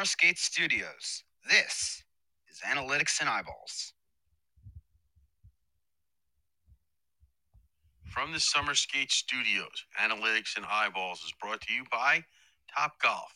[0.00, 1.24] Summer Skate Studios.
[1.46, 2.04] This
[2.50, 3.92] is Analytics and Eyeballs.
[8.06, 12.24] From the Summer Skate Studios, Analytics and Eyeballs is brought to you by
[12.74, 13.34] Top Golf.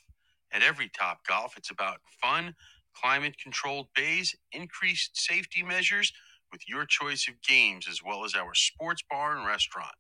[0.53, 2.55] At every Top Golf, it's about fun,
[2.95, 6.15] climate controlled bays, increased safety measures
[6.51, 9.97] with your choice of games, as well as our sports bar and restaurant.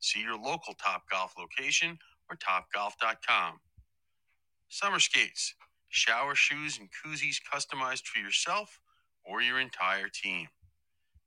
[0.00, 1.96] See your local Top Golf location
[2.28, 3.60] or topgolf.com.
[4.68, 5.54] Summer Skates,
[5.88, 8.80] shower shoes and koozies customized for yourself
[9.24, 10.48] or your entire team.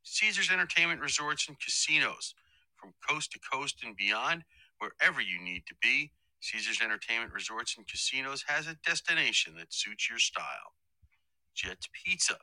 [0.04, 2.36] Caesars Entertainment Resorts and Casinos,
[2.76, 4.44] from coast to coast and beyond,
[4.80, 10.10] wherever you need to be, Caesars Entertainment Resorts and Casinos has a destination that suits
[10.10, 10.76] your style.
[11.56, 12.38] Jet's Pizza,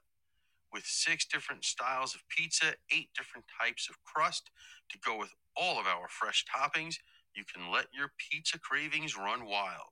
[0.72, 4.50] with six different styles of pizza, eight different types of crust
[4.90, 6.96] to go with all of our fresh toppings,
[7.34, 9.90] you can let your pizza cravings run wild.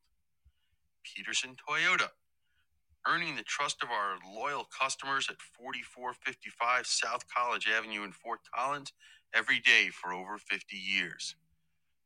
[1.15, 2.09] Peterson Toyota,
[3.09, 8.93] earning the trust of our loyal customers at 4455 South College Avenue in Fort Collins
[9.35, 11.37] every day for over 50 years.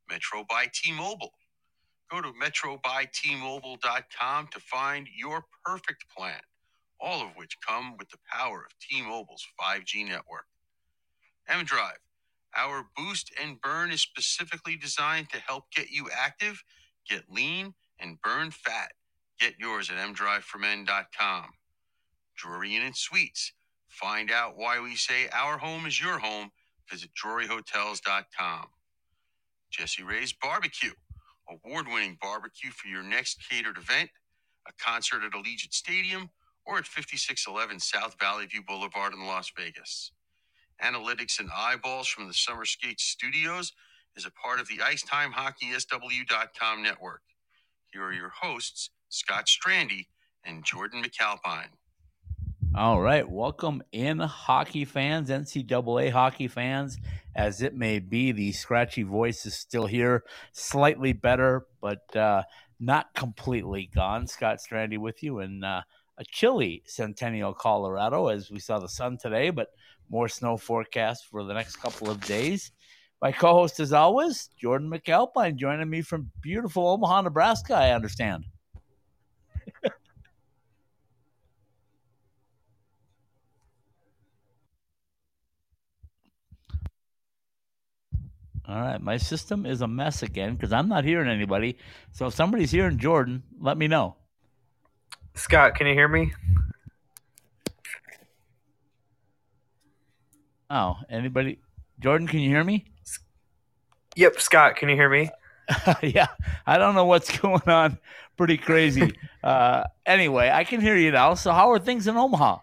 [0.09, 1.33] Metro by T Mobile.
[2.11, 6.41] Go to metrobytmobile.com to find your perfect plan,
[7.01, 10.47] all of which come with the power of T Mobile's 5G network.
[11.49, 11.99] M Drive.
[12.57, 16.63] Our boost and burn is specifically designed to help get you active,
[17.09, 18.93] get lean, and burn fat.
[19.41, 21.47] Get yours at mdriveformen.com.
[22.37, 23.55] Drury Inn and Suites.
[23.89, 26.53] Find out why we say our home is your home.
[26.91, 28.69] Visit druryhotels.com.
[29.71, 30.93] Jessie Rae's Barbecue.
[31.49, 34.11] Award winning barbecue for your next catered event,
[34.69, 36.31] a concert at Allegiant Stadium,
[36.67, 40.13] or at 5611 South Valley View Boulevard in Las Vegas.
[40.85, 43.73] Analytics and Eyeballs from the Summer Skate Studios
[44.17, 47.23] is a part of the IcetimeHockeySW.com network.
[47.93, 50.07] Here are your hosts, Scott Strandy
[50.45, 51.69] and Jordan McAlpine.
[52.77, 56.97] All right, welcome in, hockey fans, NCAA hockey fans,
[57.35, 58.31] as it may be.
[58.31, 60.23] The scratchy voice is still here,
[60.53, 62.45] slightly better, but uh,
[62.79, 64.29] not completely gone.
[64.29, 65.83] Scott Strandy with you in uh,
[66.19, 69.71] a chilly Centennial, Colorado, as we saw the sun today, but
[70.09, 72.71] more snow forecast for the next couple of days.
[73.21, 77.75] My co-host, as always, Jordan McAlpine, joining me from beautiful Omaha, Nebraska.
[77.75, 78.45] I understand.
[88.71, 91.77] All right, my system is a mess again because I'm not hearing anybody.
[92.13, 94.15] So if somebody's hearing Jordan, let me know.
[95.35, 96.33] Scott, can you hear me?
[100.71, 101.59] Oh, anybody?
[101.99, 102.85] Jordan, can you hear me?
[104.15, 105.31] Yep, Scott, can you hear me?
[106.03, 106.29] yeah,
[106.65, 107.99] I don't know what's going on.
[108.37, 109.19] Pretty crazy.
[109.43, 111.35] uh, anyway, I can hear you now.
[111.35, 112.59] So how are things in Omaha?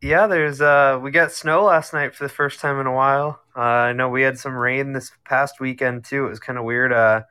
[0.00, 3.40] Yeah, there's uh we got snow last night for the first time in a while.
[3.56, 6.26] Uh, I know we had some rain this past weekend too.
[6.26, 6.92] It was kind of weird.
[6.92, 7.22] Uh,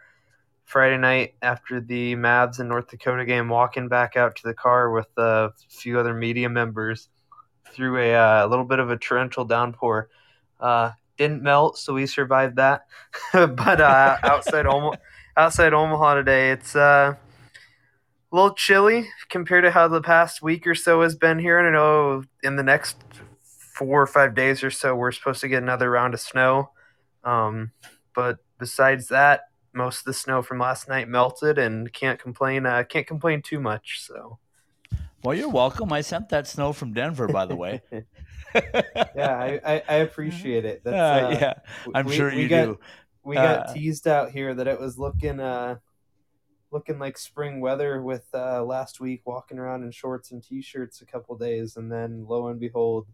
[0.65, 4.91] Friday night after the Mavs and North Dakota game, walking back out to the car
[4.91, 7.07] with a few other media members
[7.71, 10.09] through a, uh, a little bit of a torrential downpour.
[10.59, 12.85] Uh, didn't melt, so we survived that.
[13.31, 14.97] but uh, outside Omaha,
[15.37, 17.15] outside Omaha today, it's uh,
[18.31, 21.57] a little chilly compared to how the past week or so has been here.
[21.59, 22.97] And I know in the next
[23.41, 26.71] four or five days or so, we're supposed to get another round of snow.
[27.23, 27.71] Um,
[28.13, 29.41] but besides that,
[29.73, 32.65] most of the snow from last night melted, and can't complain.
[32.65, 33.99] Uh, can't complain too much.
[34.01, 34.39] So.
[35.23, 35.93] Well, you're welcome.
[35.93, 37.81] I sent that snow from Denver, by the way.
[38.55, 40.83] yeah, I, I, I, appreciate it.
[40.83, 41.53] That's, uh, uh, yeah,
[41.93, 42.79] I'm we, sure we you got, do.
[43.23, 45.77] We got teased out here that it was looking uh,
[46.71, 51.05] looking like spring weather with uh, last week walking around in shorts and t-shirts a
[51.05, 53.07] couple days, and then lo and behold,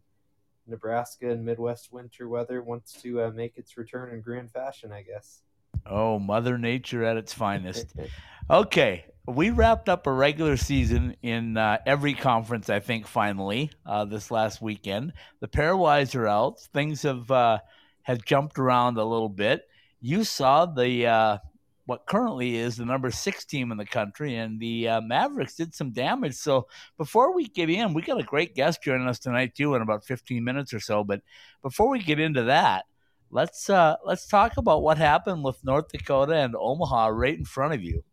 [0.68, 5.04] Nebraska and Midwest winter weather wants to uh, make its return in grand fashion, I
[5.04, 5.42] guess.
[5.86, 7.94] Oh, Mother Nature at its finest.
[8.50, 14.06] okay, we wrapped up a regular season in uh, every conference, I think, finally, uh,
[14.06, 15.14] this last weekend.
[15.42, 16.60] The pairwise are out.
[16.74, 17.60] Things have, uh,
[18.04, 19.64] have jumped around a little bit.
[20.00, 21.38] You saw the uh,
[21.86, 25.76] what currently is the number six team in the country, and the uh, Mavericks did
[25.76, 26.36] some damage.
[26.36, 29.82] So before we get in, we got a great guest joining us tonight too in
[29.82, 31.04] about 15 minutes or so.
[31.04, 31.22] But
[31.62, 32.86] before we get into that,
[33.32, 37.74] let's uh, let's talk about what happened with North Dakota and Omaha right in front
[37.74, 38.04] of you.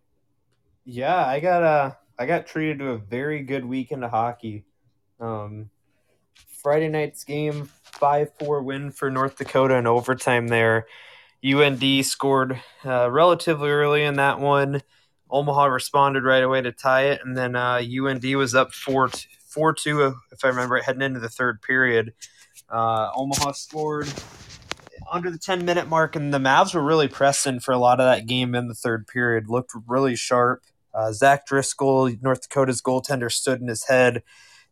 [0.85, 4.65] Yeah, I got uh, I got treated to a very good weekend of hockey.
[5.21, 5.71] Um,
[6.61, 10.87] Friday night's game, five four win for North Dakota in overtime there.
[11.45, 14.83] UND scored uh, relatively early in that one.
[15.31, 19.11] Omaha responded right away to tie it, and then uh, UND was up four
[19.49, 22.13] four two if I remember it heading into the third period.
[22.69, 24.09] Uh, Omaha scored
[25.11, 28.07] under the 10 minute mark, and the Mavs were really pressing for a lot of
[28.07, 29.49] that game in the third period.
[29.49, 30.63] Looked really sharp.
[30.93, 34.23] Uh, Zach Driscoll, North Dakota's goaltender, stood in his head.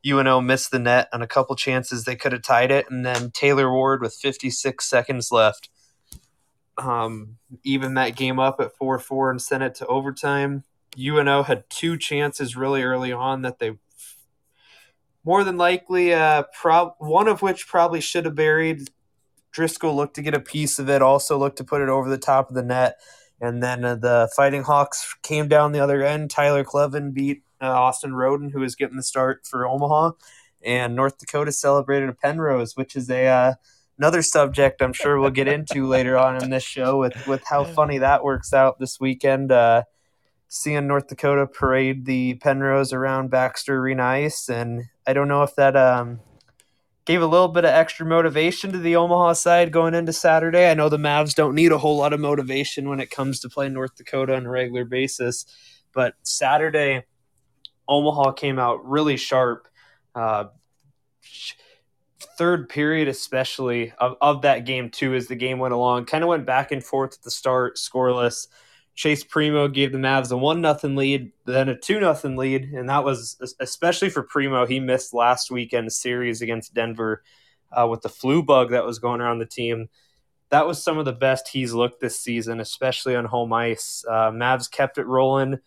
[0.07, 3.31] UNO missed the net on a couple chances they could have tied it, and then
[3.33, 5.69] Taylor Ward with 56 seconds left
[6.79, 10.65] um, even that game up at 4 4 and sent it to overtime.
[10.99, 13.79] UNO had two chances really early on that they
[15.25, 16.45] more than likely, uh,
[16.99, 18.89] one of which probably should have buried.
[19.51, 22.17] Driscoll looked to get a piece of it, also looked to put it over the
[22.17, 22.99] top of the net.
[23.41, 26.31] And then uh, the Fighting Hawks came down the other end.
[26.31, 30.13] Tyler Kleven beat uh, Austin Roden, who was getting the start for Omaha.
[30.65, 33.55] And North Dakota celebrated a Penrose, which is a uh,
[33.99, 37.65] another subject I'm sure we'll get into later on in this show with with how
[37.65, 39.53] funny that works out this weekend.
[39.53, 39.83] Uh,
[40.49, 45.55] seeing North Dakota parade the Penrose around Baxter Arena ice, and I don't know if
[45.57, 46.21] that um,
[47.05, 50.71] gave a little bit of extra motivation to the Omaha side going into Saturday.
[50.71, 53.49] I know the Mavs don't need a whole lot of motivation when it comes to
[53.49, 55.45] playing North Dakota on a regular basis,
[55.93, 57.05] but Saturday,
[57.87, 59.69] Omaha came out really sharp.
[60.15, 60.45] Uh,
[62.21, 66.29] third period, especially of, of that game too, as the game went along, kind of
[66.29, 68.49] went back and forth at the start, scoreless.
[68.97, 72.89] Chayse Primeau gave the Mavs a one nothing lead, then a two nothing lead, and
[72.89, 74.67] that was especially for Primeau.
[74.67, 77.23] He missed last weekend's series against Denver
[77.71, 79.89] uh, with the flu bug that was going around the team.
[80.51, 84.05] That was some of the best he's looked this season, especially on home ice.
[84.09, 85.59] Uh, Mavs kept it rolling.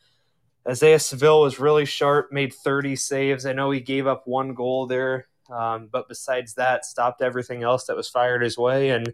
[0.68, 3.45] Isaiah Saville was really sharp, made 30 saves.
[3.45, 7.86] I know he gave up one goal there um, but besides that, stopped everything else
[7.86, 8.89] that was fired his way.
[8.89, 9.13] And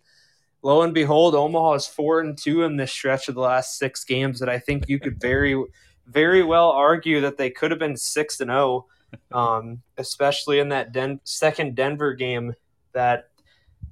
[0.62, 4.04] lo and behold, Omaha is four and two in this stretch of the last six
[4.04, 4.39] games.
[4.39, 5.62] That I think you could very,
[6.06, 8.86] very well argue that they could have been six and zero,
[9.31, 12.54] um, especially in that Den- second Denver game.
[12.94, 13.30] That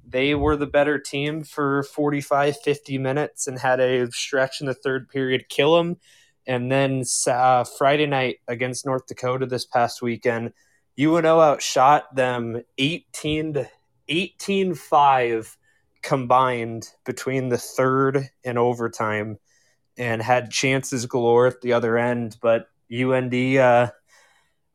[0.08, 4.74] they were the better team for 45, 50 minutes and had a stretch in the
[4.74, 5.96] third period kill them.
[6.46, 10.52] And then uh, Friday night against North Dakota this past weekend
[10.98, 13.68] UNO outshot them 18 to
[14.08, 15.58] 18 5
[16.02, 19.38] combined between the third and overtime
[19.98, 22.36] and had chances galore at the other end.
[22.40, 23.90] But UND uh,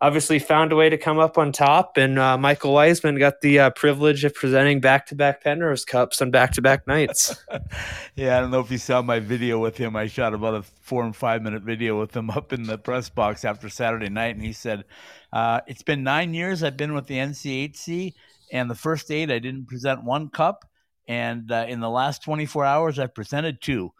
[0.02, 3.60] obviously found a way to come up on top, and uh, Michael Wiseman got the
[3.60, 7.36] uh, privilege of presenting back to back Penrose Cups on back to back nights.
[8.16, 9.96] yeah, I don't know if you saw my video with him.
[9.96, 13.10] I shot about a four and five minute video with him up in the press
[13.10, 14.84] box after Saturday night, and he said,
[15.34, 18.14] uh, it's been nine years I've been with the NCHC,
[18.52, 20.66] and the first eight I didn't present one cup,
[21.08, 23.92] and uh, in the last 24 hours I've presented two.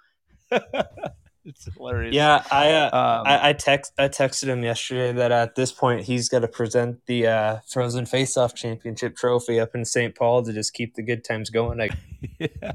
[1.46, 2.14] it's hilarious.
[2.14, 6.02] Yeah, I, uh, um, I I text I texted him yesterday that at this point
[6.04, 10.16] he's got to present the uh, Frozen Face Off Championship trophy up in St.
[10.16, 11.80] Paul to just keep the good times going.
[11.80, 11.94] Like,
[12.40, 12.74] yeah.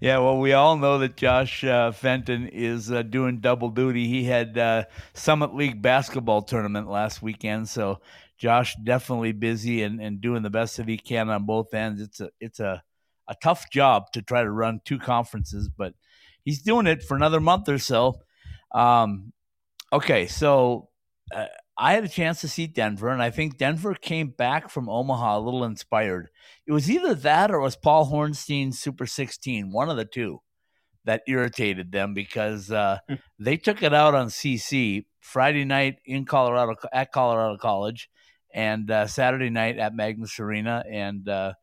[0.00, 4.08] yeah, well, we all know that Josh uh, Fenton is uh, doing double duty.
[4.08, 8.00] He had uh, Summit League basketball tournament last weekend, so
[8.38, 12.00] Josh definitely busy and, and doing the best that he can on both ends.
[12.00, 12.82] It's a it's a
[13.28, 15.94] a tough job to try to run two conferences, but
[16.44, 18.20] he's doing it for another month or so.
[18.74, 19.32] Um,
[19.92, 20.88] okay, so
[21.34, 21.46] uh,
[21.76, 25.38] I had a chance to see Denver, and I think Denver came back from Omaha
[25.38, 26.28] a little inspired.
[26.66, 30.40] It was either that or it was Paul Hornstein's Super 16, one of the two
[31.04, 33.14] that irritated them because uh, hmm.
[33.38, 38.08] they took it out on CC Friday night in Colorado at Colorado College
[38.52, 40.84] and uh, Saturday night at Magness Arena.
[40.90, 41.54] And uh,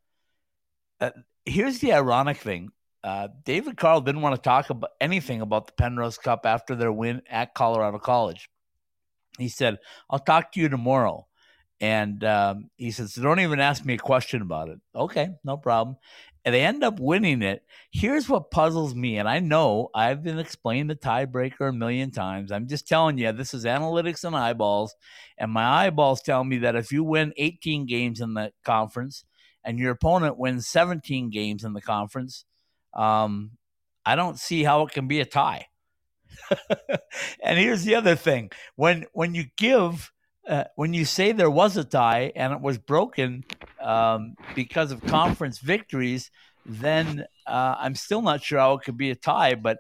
[1.00, 1.12] uh
[1.46, 2.70] here's the ironic thing
[3.04, 6.92] uh, David Carle didn't want to talk about anything about the Penrose Cup after their
[6.92, 8.50] win at Colorado College.
[9.38, 9.80] He said,
[10.10, 11.28] "I'll talk to you tomorrow."
[11.80, 15.58] And um, he says, "So don't even ask me a question about it." Okay, no
[15.58, 15.98] problem.
[16.44, 17.64] And they end up winning it.
[17.92, 22.52] Here's what puzzles me, and I know I've been explaining the tiebreaker a million times.
[22.52, 24.96] I'm just telling you, this is analytics and eyeballs,
[25.38, 29.24] and my eyeballs tell me that if you win 18 games in the conference
[29.64, 32.46] and your opponent wins 17 games in the conference,
[32.94, 33.52] um,
[34.06, 35.68] I don't see how it can be a tie.
[37.44, 40.12] and here's the other thing: when when you give,
[40.48, 43.44] uh, when you say there was a tie and it was broken
[43.82, 46.32] um, because of conference victories,
[46.66, 49.56] then uh, I'm still not sure how it could be a tie.
[49.56, 49.80] But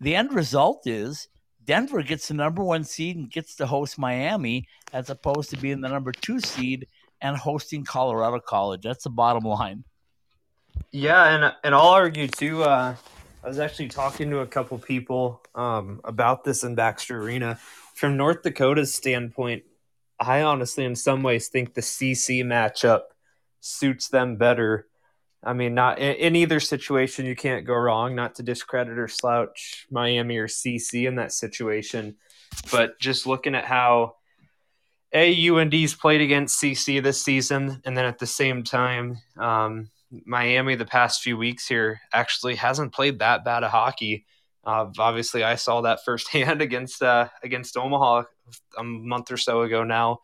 [0.00, 1.28] the end result is
[1.64, 5.80] Denver gets the number one seed and gets to host Miami, as opposed to being
[5.80, 6.86] the number two seed
[7.20, 8.82] and hosting Colorado College.
[8.82, 9.84] That's the bottom line.
[10.90, 12.64] Yeah, and and I'll argue too.
[12.64, 12.94] Uh,
[13.42, 17.58] I was actually talking to a couple people um, about this in Baxter Arena.
[17.94, 19.64] From North Dakota's standpoint,
[20.20, 23.02] I honestly, in some ways, think the CC matchup
[23.60, 24.86] suits them better.
[25.42, 28.14] I mean, not in, in either situation, you can't go wrong.
[28.14, 32.16] Not to discredit or slouch Miami or CC in that situation,
[32.70, 34.16] but just looking at how
[35.12, 39.90] a UND's played against CC this season, and then at the same time, um,
[40.26, 44.26] Miami the past few weeks here actually hasn't played that bad of hockey.
[44.64, 48.24] Uh, obviously, I saw that firsthand against uh, against Omaha
[48.78, 50.20] a month or so ago now.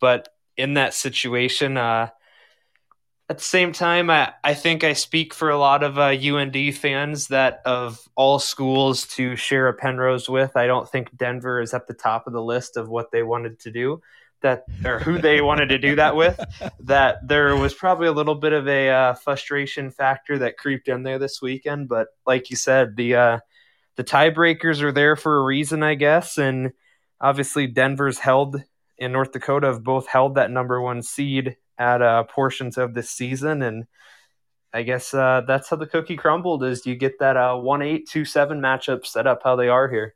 [0.00, 2.08] But in that situation, uh,
[3.28, 6.74] at the same time, I, I think I speak for a lot of uh, UND
[6.74, 11.72] fans that of all schools to share a Penrose with, I don't think Denver is
[11.72, 14.02] at the top of the list of what they wanted to do
[14.42, 16.38] that or who they wanted to do that with
[16.80, 21.02] that there was probably a little bit of a uh, frustration factor that creeped in
[21.02, 23.38] there this weekend but like you said the uh,
[23.96, 26.72] the tiebreakers are there for a reason i guess and
[27.20, 28.62] obviously denver's held
[28.98, 33.10] in north dakota have both held that number one seed at uh, portions of this
[33.10, 33.84] season and
[34.72, 38.58] i guess uh, that's how the cookie crumbled is you get that uh, 1-8 2-7
[38.58, 40.14] matchup set up how they are here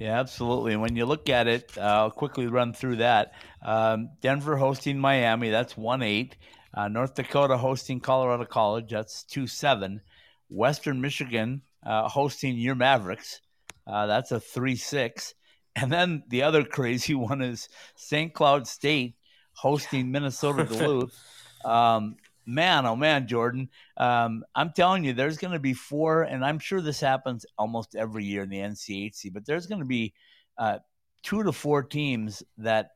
[0.00, 0.72] yeah, absolutely.
[0.72, 3.34] And when you look at it, uh, I'll quickly run through that.
[3.62, 6.36] Um, Denver hosting Miami, that's 1 8.
[6.72, 10.00] Uh, North Dakota hosting Colorado College, that's 2 7.
[10.48, 13.42] Western Michigan uh, hosting your Mavericks,
[13.86, 15.34] uh, that's a 3 6.
[15.76, 18.32] And then the other crazy one is St.
[18.32, 19.16] Cloud State
[19.52, 21.14] hosting Minnesota Duluth.
[21.62, 22.16] Um,
[22.50, 26.58] man, oh man, Jordan, um, I'm telling you, there's going to be four, and I'm
[26.58, 30.12] sure this happens almost every year in the NCHC, but there's going to be
[30.58, 30.78] uh,
[31.22, 32.90] two to four teams that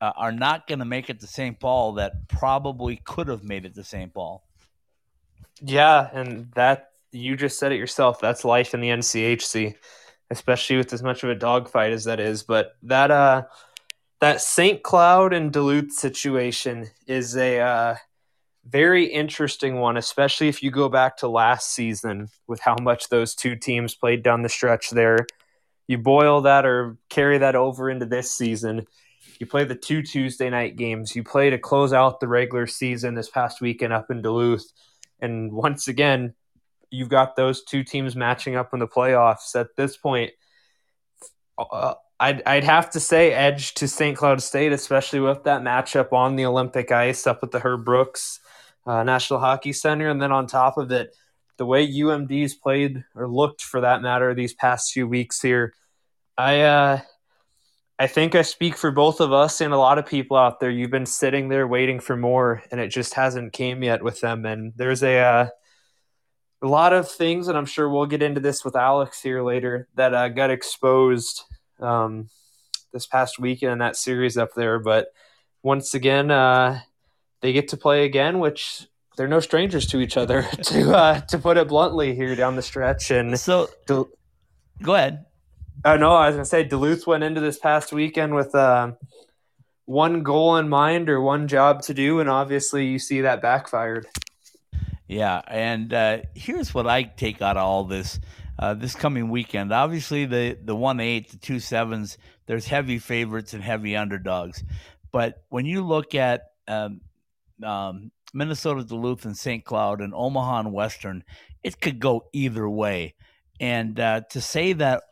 [0.00, 1.58] uh, are not going to make it to St.
[1.58, 4.12] Paul that probably could have made it to St.
[4.12, 4.44] Paul.
[5.62, 8.20] Yeah, and that you just said it yourself.
[8.20, 9.74] That's life in the NCHC,
[10.30, 12.42] especially with as much of a dogfight as that is.
[12.42, 13.44] But that uh,
[14.20, 14.82] that St.
[14.82, 17.94] Cloud and Duluth situation is a uh,
[18.68, 23.34] very interesting one, especially if you go back to last season with how much those
[23.34, 25.26] two teams played down the stretch there.
[25.86, 28.86] You boil that or carry that over into this season.
[29.38, 31.14] You play the two Tuesday night games.
[31.14, 34.72] You play to close out the regular season this past weekend up in Duluth.
[35.20, 36.34] And once again,
[36.90, 39.54] you've got those two teams matching up in the playoffs.
[39.54, 40.32] At this point,
[41.58, 44.16] uh, I'd, I'd have to say edge to St.
[44.16, 48.40] Cloud State, especially with that matchup on the Olympic ice up at the Herb Brooks
[48.86, 50.08] uh, National Hockey Center.
[50.08, 51.14] And then on top of it,
[51.58, 55.74] the way UMD's played or looked for that matter these past few weeks here,
[56.36, 57.00] I uh,
[57.98, 60.70] I think I speak for both of us and a lot of people out there.
[60.70, 64.44] You've been sitting there waiting for more, and it just hasn't came yet with them.
[64.44, 65.48] And there's a uh,
[66.62, 69.88] a lot of things, and I'm sure we'll get into this with Alex here later
[69.94, 71.42] that uh, got exposed
[71.80, 72.28] um,
[72.92, 74.78] this past weekend in that series up there.
[74.78, 75.08] But
[75.62, 76.80] once again, uh,
[77.40, 81.38] they get to play again, which they're no strangers to each other, to uh, to
[81.38, 83.10] put it bluntly here down the stretch.
[83.10, 84.10] And so, Dul-
[84.82, 85.26] go ahead.
[85.84, 88.92] Oh no, I was gonna say Duluth went into this past weekend with uh,
[89.84, 94.06] one goal in mind or one job to do, and obviously you see that backfired.
[95.08, 98.18] Yeah, and uh, here's what I take out of all this.
[98.58, 102.16] Uh, this coming weekend, obviously the the one eight, the two sevens,
[102.46, 104.64] there's heavy favorites and heavy underdogs,
[105.12, 107.02] but when you look at um,
[107.64, 109.64] um, Minnesota Duluth and St.
[109.64, 111.24] Cloud and Omaha and Western,
[111.62, 113.14] it could go either way.
[113.60, 115.02] And uh, to say that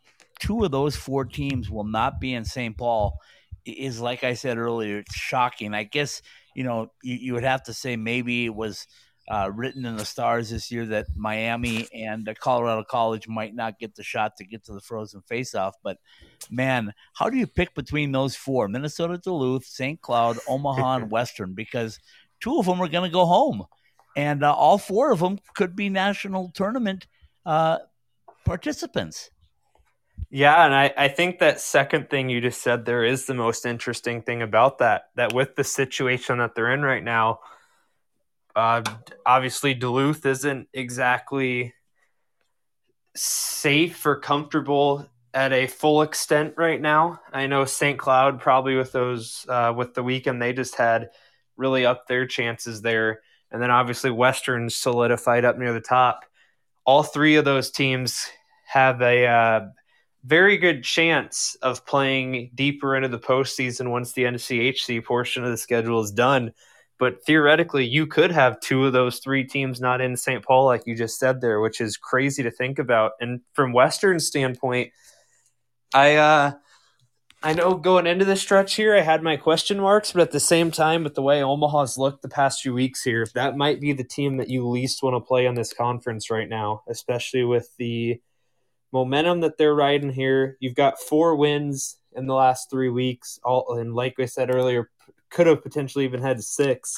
[0.41, 2.77] two of those four teams will not be in St.
[2.77, 3.19] Paul
[3.65, 5.75] is, like I said earlier, it's shocking.
[5.75, 6.21] I guess,
[6.55, 8.87] you know, you, you would have to say maybe it was
[9.31, 13.95] uh, written in the stars this year that Miami and Colorado College might not get
[13.95, 15.73] the shot to get to the frozen faceoff.
[15.83, 15.97] But
[16.51, 19.99] man, how do you pick between those four Minnesota Duluth, St.
[20.03, 21.55] Cloud, Omaha, and Western?
[21.55, 21.99] Because–
[22.45, 23.65] two of them are going to go home,
[24.15, 27.07] and uh, all four of them could be national tournament
[27.47, 27.79] uh,
[28.45, 29.31] participants.
[30.29, 33.65] Yeah, and I, I think that second thing you just said there is the most
[33.65, 35.05] interesting thing about that.
[35.15, 37.41] That with the situation that they're in right now,
[38.55, 38.83] uh,
[39.25, 41.73] obviously Duluth isn't exactly
[43.17, 47.21] safe or comfortable at a full extent right now.
[47.33, 47.99] I know St.
[47.99, 51.11] Cloud probably with those uh, with the weekend they just had
[51.57, 53.21] really up their chances there.
[53.51, 56.25] And then obviously Western solidified up near the top.
[56.85, 58.27] All three of those teams
[58.67, 59.61] have a uh,
[60.25, 65.57] very good chance of playing deeper into the postseason once the NCHC portion of the
[65.57, 66.53] schedule is done.
[66.99, 70.45] But theoretically, you could have two of those three teams not in St.
[70.45, 73.13] Paul, like you just said there, which is crazy to think about.
[73.21, 74.93] And from Western standpoint,
[75.93, 76.53] I uh,
[77.45, 80.41] I know going into the stretch here, I had my question marks, but at the
[80.41, 83.93] same time, with the way Omaha's looked the past few weeks here, that might be
[83.93, 87.69] the team that you least want to play on this conference right now, especially with
[87.77, 88.19] the
[88.95, 90.57] momentum that they're riding here.
[90.59, 94.89] You've got four wins in the last three weeks, all and like I said earlier,
[95.29, 96.97] could have potentially even had six.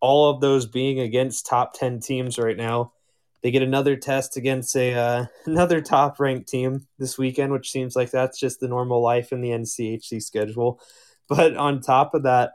[0.00, 2.92] All of those being against top ten teams right now.
[3.42, 7.94] They get another test against a uh, another top ranked team this weekend, which seems
[7.94, 10.80] like that's just the normal life in the NCHC schedule.
[11.28, 12.52] But on top of that,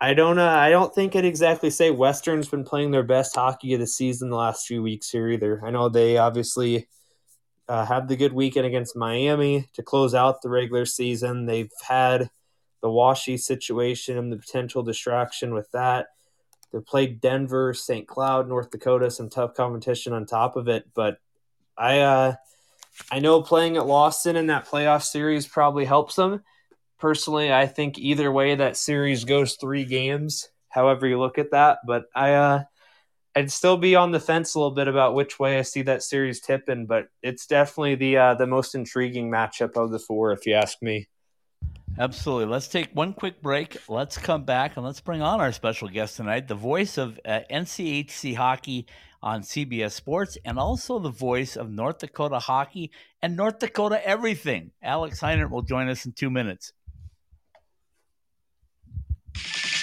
[0.00, 3.74] I don't uh, I don't think I'd exactly say Western's been playing their best hockey
[3.74, 5.62] of the season the last few weeks here either.
[5.64, 6.88] I know they obviously
[7.68, 11.46] uh, have the good weekend against Miami to close out the regular season.
[11.46, 12.30] They've had
[12.82, 16.08] the Washi situation and the potential distraction with that.
[16.72, 18.06] They played Denver, St.
[18.06, 20.86] Cloud, North Dakota, some tough competition on top of it.
[20.94, 21.18] But
[21.76, 22.34] I uh,
[23.10, 26.42] I know playing at Lawson in that playoff series probably helps them.
[26.98, 31.78] Personally, I think either way that series goes three games, however you look at that.
[31.86, 32.64] But I uh,
[33.34, 36.02] I'd still be on the fence a little bit about which way I see that
[36.02, 40.46] series tipping, but it's definitely the uh, the most intriguing matchup of the four, if
[40.46, 41.08] you ask me.
[41.98, 42.46] Absolutely.
[42.46, 43.76] Let's take one quick break.
[43.88, 47.40] Let's come back and let's bring on our special guest tonight, the voice of uh,
[47.50, 48.86] NCHC hockey
[49.22, 52.90] on CBS Sports, and also the voice of North Dakota hockey
[53.20, 54.72] and North Dakota everything.
[54.82, 56.72] Alex Heinert will join us in two minutes.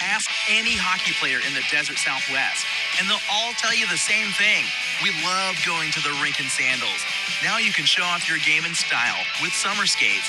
[0.02, 2.66] Ask any hockey player in the desert Southwest,
[2.98, 4.64] and they'll all tell you the same thing.
[5.04, 7.00] We love going to the rink in sandals.
[7.44, 10.28] Now you can show off your game in style with summer skates.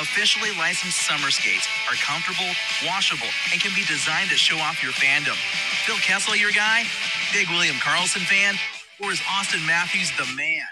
[0.00, 2.48] Officially licensed summer skates are comfortable,
[2.88, 5.36] washable, and can be designed to show off your fandom.
[5.84, 6.84] Phil Kessel, your guy?
[7.34, 8.56] Big William Karlsson fan?
[9.04, 10.64] Or is Auston Matthews the man?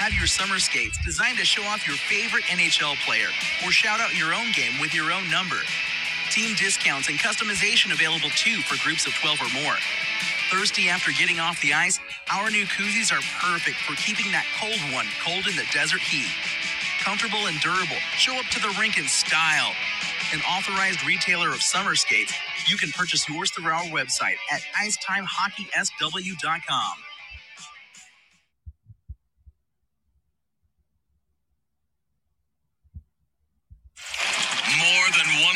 [0.00, 3.28] Have your summer skates designed to show off your favorite NHL player
[3.66, 5.60] or shout out your own game with your own number.
[6.30, 9.76] Team discounts and customization available too for groups of 12 or more.
[10.48, 12.00] Thirsty after getting off the ice?
[12.32, 16.32] Our new koozies are perfect for keeping that cold one cold in the desert heat
[17.04, 17.98] comfortable and durable.
[18.16, 19.72] Show up to the rink in style.
[20.34, 22.34] An authorized retailer of summer skates,
[22.68, 27.13] you can purchase yours through our website at icetimehockeysw.com.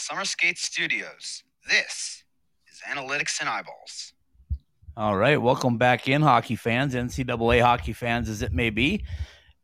[0.00, 2.24] Summer Skate Studios, this
[2.72, 4.14] is Analytics and Eyeballs.
[4.96, 9.04] All right, welcome back in, hockey fans, NCAA hockey fans as it may be.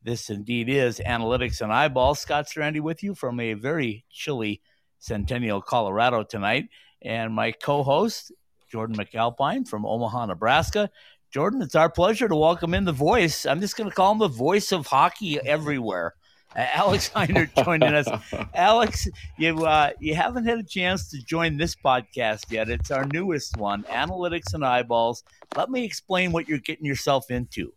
[0.02, 2.20] This indeed is Analytics and Eyeballs.
[2.20, 4.60] Scott Strandy with you from a very chilly
[4.98, 6.66] Centennial, Colorado tonight.
[7.00, 8.30] And my co host,
[8.70, 10.90] Jordan McAlpine from Omaha, Nebraska.
[11.32, 13.46] Jordan, it's our pleasure to welcome in the voice.
[13.46, 16.12] I'm just going to call him the voice of hockey everywhere.
[16.66, 18.08] Uh, Alex Heinert joining us.
[18.54, 22.70] Alex, you uh, you haven't had a chance to join this podcast yet.
[22.70, 25.22] It's our newest one, Analytics and Eyeballs.
[25.54, 27.74] Let me explain what you're getting yourself into.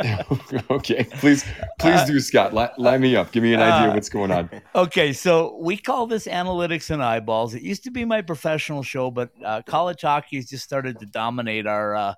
[0.70, 1.46] okay, please,
[1.78, 2.52] please do, Scott.
[2.52, 3.32] Line, line me up.
[3.32, 4.50] Give me an idea uh, what's going on.
[4.74, 7.54] Okay, so we call this Analytics and Eyeballs.
[7.54, 11.06] It used to be my professional show, but uh, college hockey has just started to
[11.06, 12.14] dominate our uh,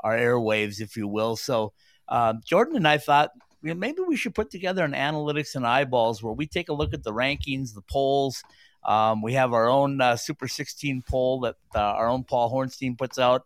[0.00, 1.36] our airwaves, if you will.
[1.36, 1.74] So
[2.08, 3.30] um, Jordan and I thought
[3.62, 7.02] maybe we should put together an Analytics and Eyeballs where we take a look at
[7.02, 8.42] the rankings, the polls.
[8.84, 12.96] Um, we have our own uh, Super 16 poll that uh, our own Paul Hornstein
[12.96, 13.44] puts out,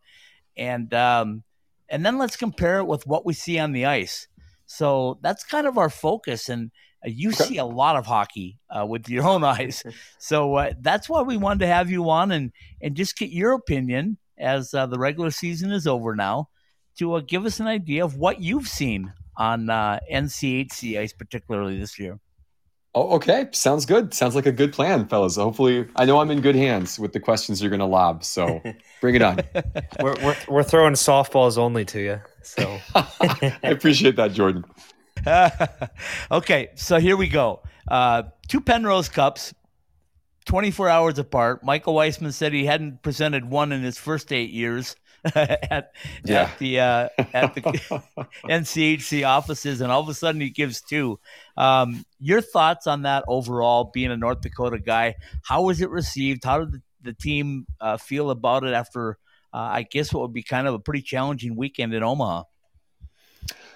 [0.56, 1.42] and um,
[1.88, 4.28] and then let's compare it with what we see on the ice.
[4.66, 6.70] So that's kind of our focus, and
[7.04, 9.82] uh, you see a lot of hockey uh, with your own eyes.
[10.18, 13.52] So uh, that's why we wanted to have you on and and just get your
[13.52, 16.48] opinion as uh, the regular season is over now
[16.98, 21.98] to give us an idea of what you've seen on uh, NCHC ice, particularly this
[21.98, 22.18] year.
[22.96, 23.48] Oh, okay.
[23.50, 24.14] Sounds good.
[24.14, 25.34] Sounds like a good plan, fellas.
[25.34, 28.22] Hopefully, I know I'm in good hands with the questions you're going to lob.
[28.22, 28.62] So
[29.00, 29.40] bring it on.
[30.00, 32.20] we're, we're, we're throwing softballs only to you.
[32.42, 34.64] So I appreciate that, Jordan.
[36.30, 36.70] okay.
[36.76, 37.62] So here we go.
[37.88, 39.52] uh, two Penrose Cups,
[40.44, 41.64] 24 hours apart.
[41.64, 44.94] Michael Weissman said he hadn't presented one in his first eight years
[45.34, 45.92] at,
[46.24, 46.42] Yeah.
[46.42, 47.60] at the uh, at the
[48.44, 51.18] NCHC offices, and all of a sudden he gives two.
[51.56, 55.14] Um, your thoughts on that overall, being a North Dakota guy?
[55.42, 56.44] How was it received?
[56.44, 59.18] How did the, the team uh, feel about it after,
[59.52, 62.44] uh, I guess, what would be kind of a pretty challenging weekend in Omaha?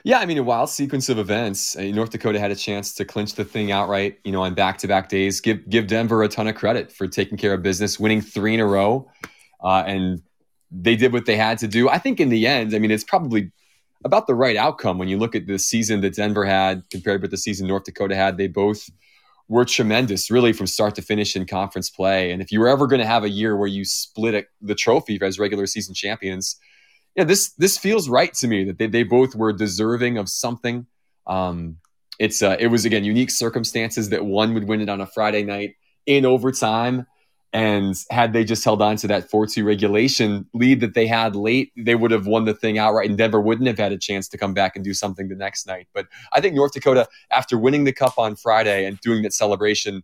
[0.04, 1.76] Yeah, I mean, a wild sequence of events.
[1.76, 5.08] Uh, North Dakota had a chance to clinch the thing outright, you know, on back-to-back
[5.08, 5.40] days.
[5.40, 8.60] Give give Denver a ton of credit for taking care of business, winning three in
[8.60, 9.10] a row,
[9.62, 10.22] uh, and
[10.70, 11.88] they did what they had to do.
[11.88, 13.52] I think in the end, I mean, it's probably
[14.04, 17.30] about the right outcome when you look at the season that Denver had compared with
[17.30, 18.36] the season North Dakota had.
[18.36, 18.88] They both
[19.48, 22.30] were tremendous, really, from start to finish in conference play.
[22.30, 24.74] And if you were ever going to have a year where you split it, the
[24.74, 26.56] trophy as regular season champions,
[27.16, 30.86] yeah, this this feels right to me that they, they both were deserving of something.
[31.26, 31.78] Um,
[32.18, 35.42] it's uh, it was again unique circumstances that one would win it on a Friday
[35.42, 35.76] night
[36.06, 37.06] in overtime,
[37.52, 41.34] and had they just held on to that four two regulation lead that they had
[41.34, 44.28] late, they would have won the thing outright, and Denver wouldn't have had a chance
[44.28, 45.88] to come back and do something the next night.
[45.94, 50.02] But I think North Dakota, after winning the cup on Friday and doing that celebration,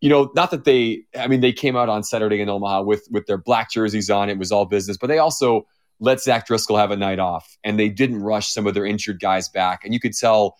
[0.00, 3.06] you know, not that they, I mean, they came out on Saturday in Omaha with
[3.10, 4.30] with their black jerseys on.
[4.30, 5.66] It was all business, but they also
[6.00, 9.20] let Zach Driscoll have a night off, and they didn't rush some of their injured
[9.20, 9.84] guys back.
[9.84, 10.56] And you could tell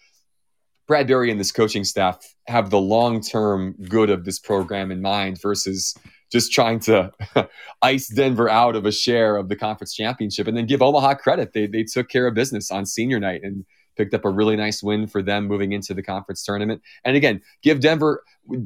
[0.91, 5.01] Brad Berry and this coaching staff have the long term good of this program in
[5.01, 5.95] mind versus
[6.33, 7.13] just trying to
[7.83, 11.53] ice Denver out of a share of the conference championship and then give Omaha credit.
[11.53, 13.65] They, they took care of business on senior night and
[14.01, 16.81] picked up a really nice win for them moving into the conference tournament.
[17.05, 18.23] And again, give Denver.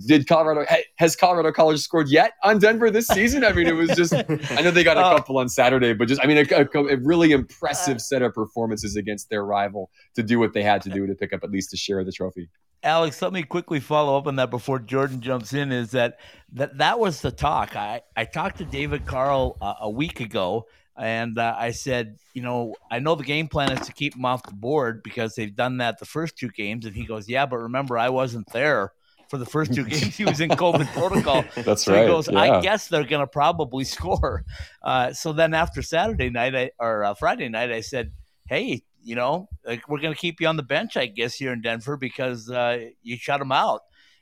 [0.06, 0.64] Did Colorado
[0.96, 3.44] has Colorado College scored yet on Denver this season?
[3.44, 4.14] I mean, it was just.
[4.14, 5.16] I know they got a Oh.
[5.16, 8.96] couple on Saturday, but just I mean, a, a- a really impressive set of performances
[8.96, 11.74] against their rival to do what they had to do to pick up at least
[11.74, 12.48] a share of the trophy.
[12.84, 15.72] Alex, let me quickly follow up on that before Jordan jumps in.
[15.72, 16.18] Is that
[16.52, 17.74] that that was the talk?
[17.76, 20.66] I I talked to David Carle uh, a week ago,
[20.96, 24.24] and uh, I said, you know, I know the game plan is to keep him
[24.24, 27.46] off the board because they've done that the first two games, and he goes, yeah,
[27.46, 28.92] but remember, I wasn't there
[29.28, 30.16] for the first two games.
[30.16, 31.44] He was in COVID protocol.
[31.56, 32.02] That's So right.
[32.02, 32.38] he goes, yeah.
[32.38, 34.44] I guess they're going to probably score.
[34.82, 38.12] Uh, so then after Saturday night I, or uh, Friday night, I said,
[38.48, 41.52] hey, you know, like we're going to keep you on the bench, I guess, here
[41.52, 43.80] in Denver because uh, you shut them out.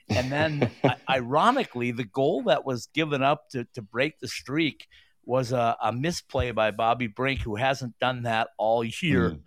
[0.09, 0.71] And then,
[1.09, 4.89] ironically, the goal that was given up to, to break the streak
[5.25, 9.41] was a, a misplay by Bobby Brink, who hasn't done that all year, Mm.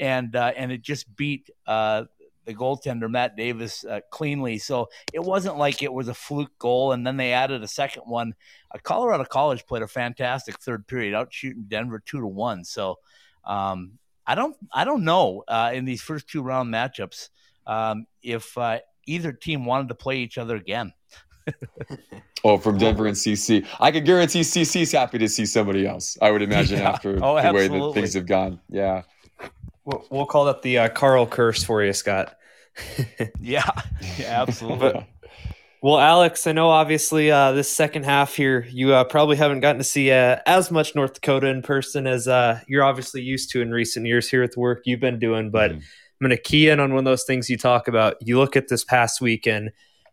[0.00, 2.04] and uh, and it just beat uh,
[2.46, 4.58] the goaltender Matt Davis uh, cleanly.
[4.58, 8.04] So it wasn't like it was a fluke goal, and then they added a second
[8.06, 8.34] one.
[8.74, 12.64] Uh, Colorado College played a fantastic third period, out shooting Denver two to one.
[12.64, 12.98] So
[13.44, 17.28] um, I don't I don't know uh, in these first two round matchups
[17.66, 20.92] um, if uh, either team wanted to play each other again.
[22.42, 23.66] Oh, from Denver and CC.
[23.80, 26.16] I can guarantee CC's happy to see somebody else.
[26.22, 26.88] I would imagine Yeah.
[26.90, 28.60] after Oh, the way that things have gone.
[28.70, 29.02] Yeah.
[29.84, 32.36] We'll, we'll call that the uh, Carle curse for you, Scott.
[33.40, 33.68] Yeah,
[34.18, 34.92] yeah absolutely.
[34.92, 35.06] But-
[35.82, 39.78] Well, Alex, I know obviously uh, this second half here, you uh, probably haven't gotten
[39.78, 43.62] to see uh, as much North Dakota in person as uh, you're obviously used to
[43.62, 45.50] in recent years here at the work you've been doing.
[45.50, 45.76] But Mhm.
[45.76, 48.16] I'm going to key in on one of those things you talk about.
[48.20, 49.70] You look at this past weekend,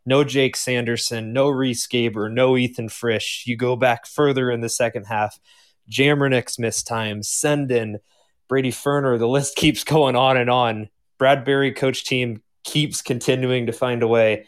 [0.07, 3.43] no Jake Sanderson, no Riese Gaber, no Ethan Frisch.
[3.45, 5.37] You go back further in the second half,
[5.91, 7.97] Jamernik's missed time, Senden,
[8.47, 10.87] Brady Ferner, the list keeps going on and on.
[11.19, 14.45] Brad Berry coach team keeps continuing to find a way.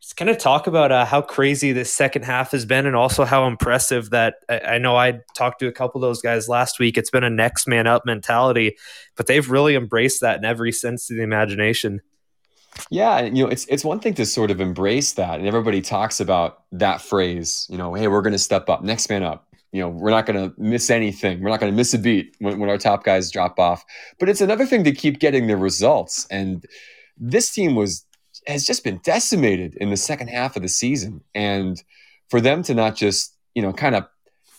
[0.00, 3.24] Just kind of talk about uh, how crazy this second half has been, and also
[3.24, 6.78] how impressive that I, I know I talked to a couple of those guys last
[6.78, 6.96] week.
[6.96, 8.76] It's been a next man up mentality,
[9.16, 12.00] but they've really embraced that in every sense of the imagination.
[12.90, 16.20] Yeah, you know, it's it's one thing to sort of embrace that, and everybody talks
[16.20, 17.66] about that phrase.
[17.70, 19.46] You know, hey, we're going to step up, next man up.
[19.72, 21.42] You know, we're not going to miss anything.
[21.42, 23.84] We're not going to miss a beat when, when our top guys drop off.
[24.18, 26.26] But it's another thing to keep getting the results.
[26.30, 26.64] And
[27.16, 28.04] this team was
[28.46, 31.82] has just been decimated in the second half of the season, and
[32.28, 34.06] for them to not just you know kind of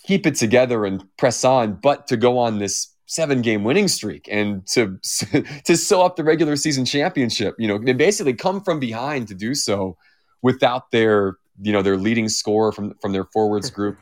[0.04, 4.26] keep it together and press on, but to go on this seven game winning streak
[4.32, 4.98] and to
[5.66, 7.56] to sew up the regular season championship.
[7.60, 9.98] You know, they basically come from behind to do so
[10.42, 13.98] without their you know their leading scorer from from their forwards group.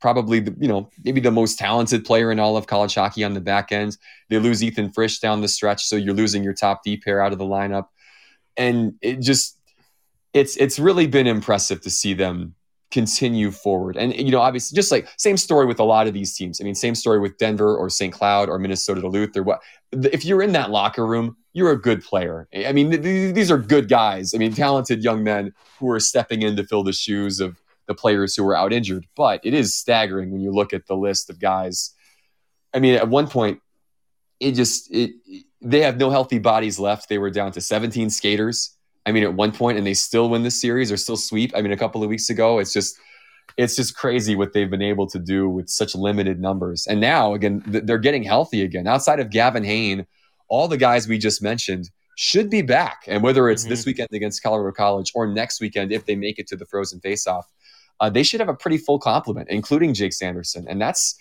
[0.00, 3.34] Probably the you know maybe the most talented player in all of college hockey on
[3.34, 3.96] the back end.
[4.30, 7.32] They lose Ethan Frisch down the stretch, so you're losing your top D pair out
[7.32, 7.86] of the lineup,
[8.56, 9.58] and it just
[10.32, 12.54] it's it's really been impressive to see them
[12.92, 13.96] continue forward.
[13.96, 16.60] And you know, obviously, just like same story with a lot of these teams.
[16.60, 18.12] I mean, same story with Denver or St.
[18.12, 19.62] Cloud or Minnesota Duluth or what.
[19.92, 22.48] if you're in that locker room, you're a good player.
[22.54, 24.34] I mean, th- th- these are good guys.
[24.34, 27.94] I mean, talented young men who are stepping in to fill the shoes of the
[27.94, 29.06] players who were out injured.
[29.16, 31.94] But it is staggering when you look at the list of guys.
[32.72, 33.60] I mean, at one point,
[34.38, 35.12] it just it
[35.60, 37.08] they have no healthy bodies left.
[37.08, 38.76] They were down to 17 skaters.
[39.04, 41.52] I mean, at one point, and they still win the series or still sweep.
[41.56, 42.96] I mean, a couple of weeks ago, it's just
[43.56, 46.86] it's just crazy what they've been able to do with such limited numbers.
[46.86, 48.86] And now, again, they're getting healthy again.
[48.86, 50.06] Outside of Gavin Hain,
[50.48, 53.04] all the guys we just mentioned should be back.
[53.06, 53.70] And whether it's mm-hmm.
[53.70, 57.00] this weekend against Colorado College or next weekend, if they make it to the Frozen
[57.00, 57.44] Faceoff,
[58.00, 60.66] uh, they should have a pretty full complement, including Jake Sanderson.
[60.68, 61.16] And that's,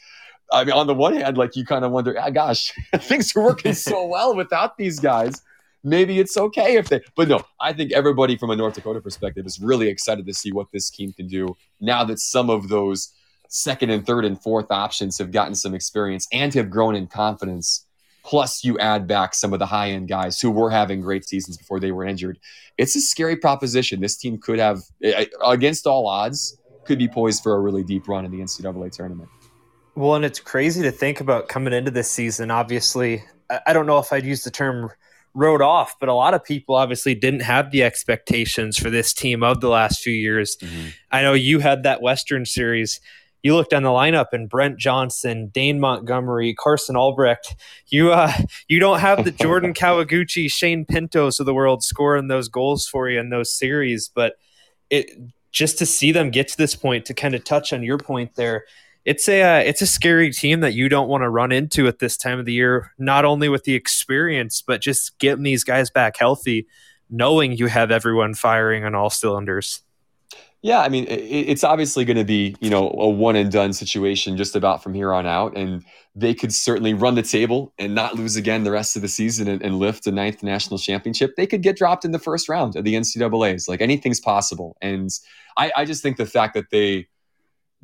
[0.52, 3.44] I mean, on the one hand, like you kind of wonder, oh, gosh, things are
[3.44, 5.42] working so well without these guys.
[5.84, 9.46] Maybe it's okay if they, but no, I think everybody from a North Dakota perspective
[9.48, 13.12] is really excited to see what this team can do now that some of those
[13.48, 17.86] second and third and fourth options have gotten some experience and have grown in confidence
[18.24, 21.58] plus you add back some of the high end guys who were having great seasons
[21.58, 22.40] before they were injured.
[22.78, 24.00] It's a scary proposition.
[24.00, 24.80] This team could have,
[25.44, 29.30] against all odds, could be poised for a really deep run in the NCAA tournament.
[29.96, 32.52] Well, and it's crazy to think about coming into this season.
[32.52, 33.24] Obviously,
[33.68, 34.90] I don't know if I'd use the term
[35.34, 39.44] wrote off, but a lot of people obviously didn't have the expectations for this team
[39.44, 40.58] of the last few years.
[40.58, 40.90] Mm-hmm.
[41.12, 43.00] I know you had that Western series.
[43.44, 47.56] You looked down the lineup and Brent Johnson, Dane Montgomery, Carson Albrecht.
[47.88, 48.32] You uh,
[48.68, 53.10] you don't have the Jordan Kawaguchi, Shane Pintos of the world scoring those goals for
[53.10, 54.36] you in those series, but
[54.90, 55.10] it
[55.52, 58.36] just to see them get to this point to kind of touch on your point
[58.36, 58.66] there
[59.06, 62.00] it's a uh, it's a scary team that you don't want to run into at
[62.00, 65.90] this time of the year not only with the experience but just getting these guys
[65.90, 66.68] back healthy
[67.10, 69.82] knowing you have everyone firing on all cylinders.
[70.62, 74.38] Yeah i mean it's obviously going to be you know a one and done situation
[74.38, 75.84] just about from here on out and
[76.14, 79.48] they could certainly run the table and not lose again the rest of the season
[79.48, 81.38] and, and lift a ninth national championship.
[81.38, 85.10] They could get dropped in the first round of the ncaa's like anything's possible and
[85.58, 87.08] I, I just think the fact that they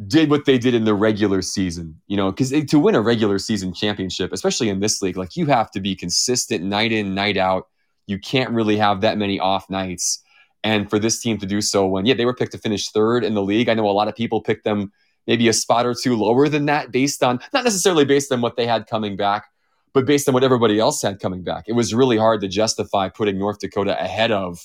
[0.05, 3.39] did what they did in the regular season, you know, because to win a regular
[3.39, 7.37] season championship, especially in this league, like you have to be consistent night in, night
[7.37, 7.67] out.
[8.05, 10.23] You can't really have that many off nights.
[10.63, 13.23] And for this team to do so when, yeah, they were picked to finish third
[13.23, 13.69] in the league.
[13.69, 14.91] I know a lot of people picked them
[15.25, 18.55] maybe a spot or two lower than that based on, not necessarily based on what
[18.55, 19.45] they had coming back,
[19.93, 21.65] but based on what everybody else had coming back.
[21.67, 24.59] It was really hard to justify putting North Dakota ahead of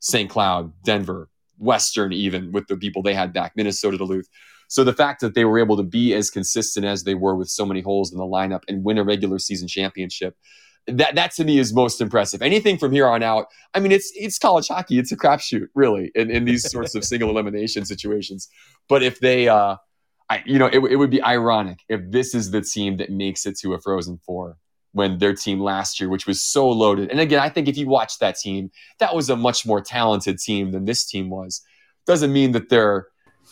[0.00, 0.30] St.
[0.30, 4.28] Cloud, Denver, Western, even with the people they had back, Minnesota, Duluth.
[4.68, 7.48] So the fact that they were able to be as consistent as they were with
[7.48, 10.36] so many holes in the lineup and win a regular season championship,
[10.86, 12.42] that that to me is most impressive.
[12.42, 14.98] Anything from here on out, I mean, it's it's college hockey.
[14.98, 18.48] It's a crapshoot, really, in, in these sorts of single elimination situations.
[18.88, 19.76] But if they, uh,
[20.30, 23.46] I, you know, it, it would be ironic if this is the team that makes
[23.46, 24.56] it to a Frozen Four
[24.92, 27.10] when their team last year, which was so loaded.
[27.10, 30.38] And again, I think if you watch that team, that was a much more talented
[30.38, 31.62] team than this team was.
[32.06, 33.06] Doesn't mean that they're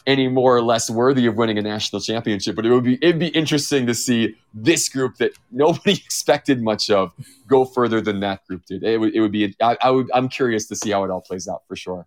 [0.06, 2.54] any more or less worthy of winning a national championship.
[2.56, 6.90] But it would be it'd be interesting to see this group that nobody expected much
[6.90, 7.12] of
[7.46, 8.82] go further than that group did.
[8.82, 11.20] It would it would be I, I would I'm curious to see how it all
[11.20, 12.06] plays out for sure.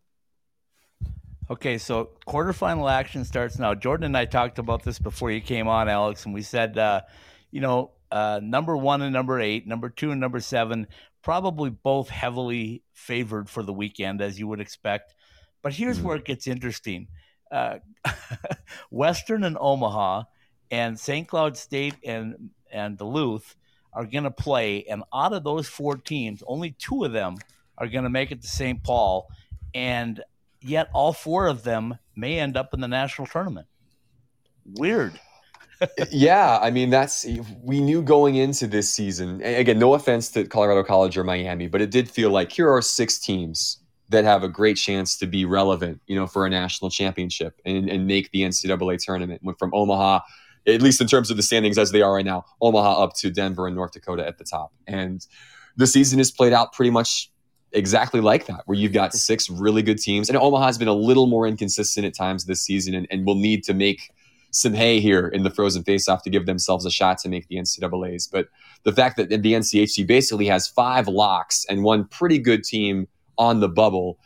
[1.51, 3.73] Okay, so quarterfinal action starts now.
[3.73, 7.01] Jordan and I talked about this before you came on, Alex, and we said, uh,
[7.49, 10.85] you know, uh, number one and number eight, number two and number seven,
[11.23, 15.15] probably both heavily favored for the weekend, as you would expect.
[15.63, 16.07] But here's mm-hmm.
[16.07, 17.07] where it gets interesting
[17.51, 17.79] uh,
[18.89, 20.23] Western and Omaha
[20.71, 21.27] and St.
[21.27, 23.55] Cloud State and and Duluth
[23.93, 27.37] are going to play, and out of those four teams, only two of them
[27.77, 28.83] are going to make it to St.
[28.83, 29.27] Paul,
[29.73, 30.21] and
[30.61, 33.67] yet all four of them may end up in the national tournament.
[34.75, 35.19] Weird.
[36.11, 37.25] yeah, I mean that's
[37.63, 39.41] we knew going into this season.
[39.41, 42.81] Again, no offense to Colorado College or Miami, but it did feel like here are
[42.81, 46.89] six teams that have a great chance to be relevant, you know, for a national
[46.89, 49.41] championship and, and make the NCAA tournament.
[49.43, 50.21] Went from Omaha,
[50.67, 53.29] at least in terms of the standings as they are right now, Omaha up to
[53.29, 54.73] Denver and North Dakota at the top.
[54.87, 55.25] And
[55.77, 57.31] the season has played out pretty much
[57.71, 60.27] exactly like that, where you've got six really good teams.
[60.27, 63.35] And Omaha has been a little more inconsistent at times this season and, and will
[63.35, 64.11] need to make
[64.51, 67.57] some hay here in the frozen faceoff to give themselves a shot to make the
[67.57, 68.27] NCAAs.
[68.31, 68.47] But
[68.83, 73.07] the fact that the NCHC basically has five locks and one pretty good team
[73.39, 74.19] on the bubble.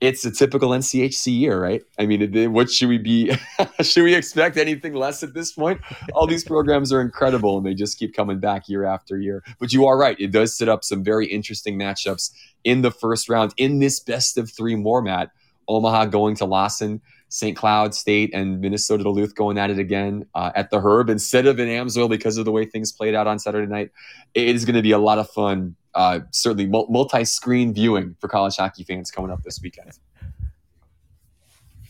[0.00, 1.82] It's a typical NCHC year, right?
[1.98, 3.32] I mean, what should we be?
[3.80, 5.80] should we expect anything less at this point?
[6.12, 9.42] All these programs are incredible and they just keep coming back year after year.
[9.58, 10.16] But you are right.
[10.18, 12.30] It does set up some very interesting matchups
[12.64, 15.30] in the first round in this best of three format
[15.68, 17.56] Omaha going to Lawson, St.
[17.56, 21.58] Cloud State, and Minnesota Duluth going at it again uh, at the Herb instead of
[21.58, 23.90] in Amsoil because of the way things played out on Saturday night.
[24.34, 25.76] It is going to be a lot of fun.
[25.96, 29.92] Uh, certainly, multi-screen viewing for college hockey fans coming up this weekend.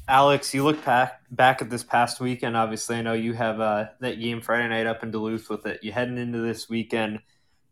[0.07, 2.57] Alex, you look back back at this past weekend.
[2.57, 5.83] Obviously, I know you have uh, that game Friday night up in Duluth with it.
[5.83, 7.19] You heading into this weekend.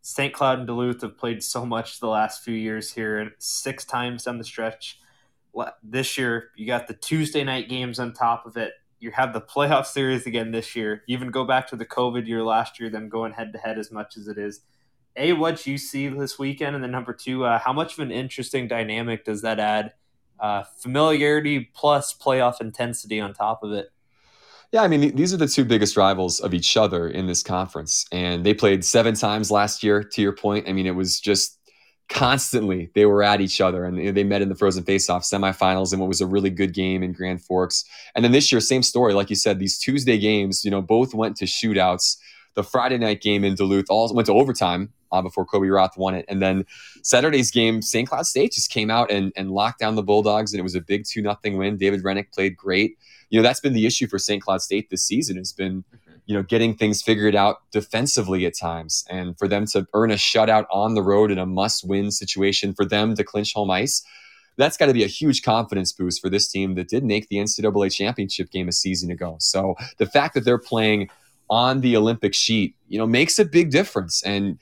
[0.03, 0.35] St.
[0.35, 4.39] Cloud and Duluth have played so much the last few years here, six times down
[4.39, 4.99] the stretch.
[5.85, 8.73] This year, you got the Tuesday night games on top of it.
[8.99, 11.05] You have the playoff series again this year.
[11.07, 13.79] You even go back to the COVID year last year, them going head to head
[13.79, 14.63] as much as it is.
[15.17, 18.11] A, what you see this weekend, and then number two, uh, how much of an
[18.11, 19.93] interesting dynamic does that add?
[20.41, 23.91] uh, familiarity plus playoff intensity on top of it.
[24.73, 28.07] Yeah, I mean, these are the two biggest rivals of each other in this conference.
[28.11, 30.69] And they played seven times last year, to your point.
[30.69, 31.59] I mean, it was just
[32.11, 36.01] constantly they were at each other and they met in the frozen faceoff semifinals and
[36.01, 37.83] what was a really good game in grand forks
[38.15, 41.15] and then this year same story like you said these tuesday games you know both
[41.15, 42.19] went to shootouts
[42.57, 46.15] the friday night game in duluth all went to overtime uh, before Kobe Roth won
[46.15, 46.25] it.
[46.29, 46.65] And then
[47.03, 48.09] Saturday's game, St.
[48.09, 50.81] Cloud State just came out and, and locked down the Bulldogs, and it was a
[50.81, 51.79] big 2 nothing win.
[51.79, 52.99] Dávid Hrenák played great.
[53.31, 54.43] You know, that's been the issue for St.
[54.43, 56.15] Cloud State this season It's been, mm-hmm.
[56.27, 59.05] you know, getting things figured out defensively at times.
[59.09, 62.75] And for them to earn a shutout on the road in a must win situation,
[62.75, 64.05] for them to clinch home ice,
[64.57, 67.37] that's got to be a huge confidence boost for this team that did make the
[67.37, 69.37] NCAA championship game a season ago.
[69.41, 71.11] So the fact that they're playing
[71.51, 74.23] on the Olympic sheet, you know, makes a big difference.
[74.23, 74.59] And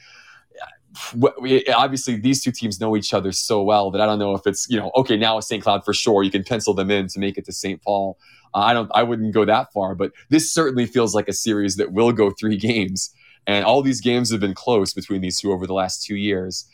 [1.74, 4.68] obviously these two teams know each other so well that I don't know if it's
[4.68, 5.62] you know okay now St.
[5.62, 7.83] Cloud for sure you can pencil them in to make it to St.
[7.83, 8.18] Paul.
[8.55, 11.76] Uh, I don't I wouldn't go that far, but this certainly feels like a series
[11.76, 13.14] that will go three games,
[13.46, 16.66] and all these games have been close between these two over the last two years.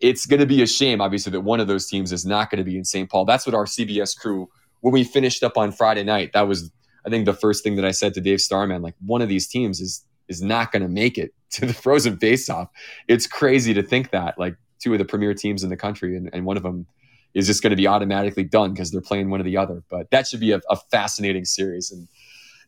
[0.00, 2.58] It's going to be a shame, obviously, that one of those teams is not going
[2.58, 3.10] to be in St.
[3.10, 3.26] Paul.
[3.26, 4.48] That's what our CBS crew
[4.80, 6.32] when we finished up on Friday night.
[6.32, 6.70] That was
[7.06, 9.46] I think the first thing that I said to Dave Starman, like one of these
[9.48, 12.68] teams is is not going to make it to the frozen faceoff.
[13.08, 16.30] It's crazy to think that like two of the premier teams in the country and,
[16.32, 16.86] and one of them
[17.34, 19.82] is just going to be automatically done because they're playing one or the other.
[19.88, 22.08] But that should be a, a, fascinating series and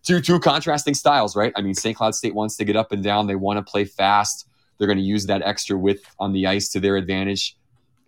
[0.02, 1.52] two two contrasting styles, right?
[1.56, 1.96] I mean, St.
[1.96, 3.26] Cloud State wants to get up and down.
[3.26, 4.46] They want to play fast.
[4.78, 7.56] They're going to use that extra width on the ice to their advantage.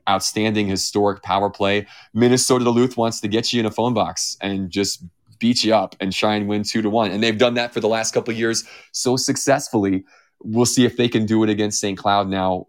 [0.08, 1.86] Outstanding historic power play.
[2.12, 5.02] Minnesota Duluth wants to get you in a phone box and just
[5.38, 7.10] beat you up and try and win two to one.
[7.10, 10.04] And they've done that for the last couple years so successfully.
[10.42, 11.96] We'll see if they can do it against St.
[11.96, 12.66] Cloud now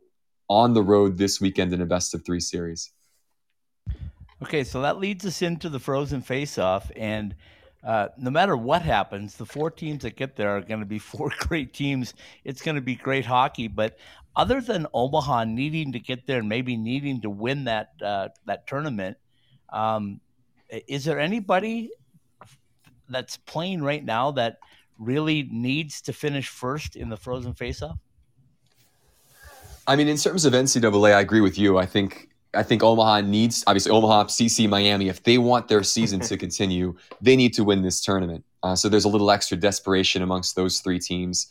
[0.49, 2.91] on the road this weekend in a best of three series.
[4.43, 7.35] Okay, so that leads us into the frozen face-off, and
[7.85, 10.99] uh, no matter what happens, the four teams that get there are going to be
[11.13, 12.13] four great teams.
[12.43, 13.67] It's going to be great hockey.
[13.67, 13.97] But
[14.35, 18.65] other than Omaha needing to get there and maybe needing to win that uh, that
[18.67, 19.17] tournament,
[19.71, 20.19] um,
[20.69, 21.91] is there anybody
[23.07, 24.57] that's playing right now that
[24.97, 27.97] really needs to finish first in the Frozen Faceoff?
[29.87, 31.77] I mean, in terms of NCAA, I agree with you.
[31.77, 35.09] I think I think Omaha needs obviously Omaha, CC, Miami.
[35.09, 38.45] If they want their season to continue, they need to win this tournament.
[38.63, 41.47] Uh, so there's a little extra desperation amongst those three teams.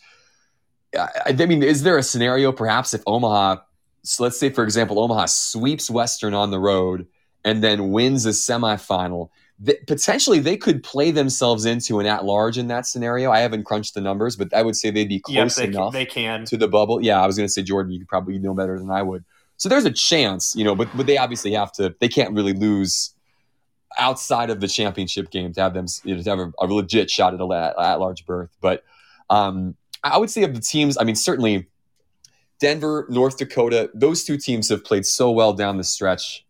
[0.99, 3.57] I, I mean, is there a scenario perhaps if Omaha,
[4.03, 7.07] so let's say for example, Omaha sweeps Western on the road
[7.45, 9.31] and then wins a semifinal?
[9.87, 13.31] Potentially they could play themselves into an at large in that scenario.
[13.31, 15.93] I haven't crunched the numbers, but I would say they'd be close yep, they enough.
[15.93, 17.03] Can, they can to the bubble.
[17.03, 19.25] Yeah, I was going to say Jordan, you could probably know better than I would.
[19.57, 21.95] So there's a chance, you know, but but they obviously have to.
[22.01, 23.15] They can't really lose
[23.99, 27.11] outside of the championship game to have them you know, to have a, a legit
[27.11, 28.51] shot at a at large berth.
[28.61, 28.85] But
[29.31, 31.69] um, I would say of the teams, I mean, certainly
[32.61, 36.45] Denver, North Dakota, those two teams have played so well down the stretch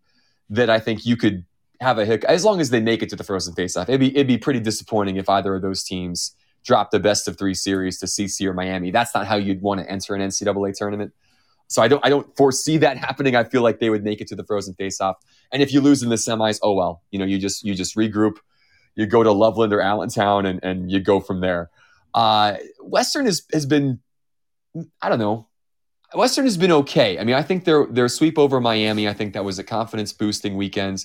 [0.51, 1.45] that I think you could
[1.85, 3.85] have a hiccup as long as they make it to the frozen faceoff.
[3.85, 7.39] It'd be it'd be pretty disappointing if either of those teams dropped the best of
[7.39, 8.91] three series to CC or Miami.
[8.91, 11.13] That's not how you'd want to enter an NCAA tournament.
[11.69, 13.37] So I don't I don't foresee that happening.
[13.37, 15.15] I feel like they would make it to the frozen faceoff.
[15.53, 17.03] And if you lose in the semis, oh well.
[17.11, 18.37] You know, you just you just regroup,
[18.95, 21.71] you go to Loveland or Allentown and, and you go from there.
[22.13, 24.01] Uh, Western has has been
[25.01, 25.49] I don't know.
[26.15, 27.19] Western has been okay.
[27.19, 30.13] I mean, I think their their sweep over Miami, I think that was a confidence
[30.13, 31.05] boosting weekend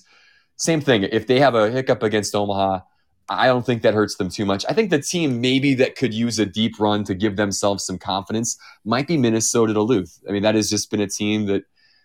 [0.60, 1.04] same thing.
[1.04, 2.82] If they have a hiccup against Omaha,
[3.30, 4.66] I don't think that hurts them too much.
[4.68, 7.98] I think the team maybe that could use a deep run to give themselves some
[7.98, 10.20] confidence might be Minnesota Duluth.
[10.28, 11.64] I mean, that has just been a team that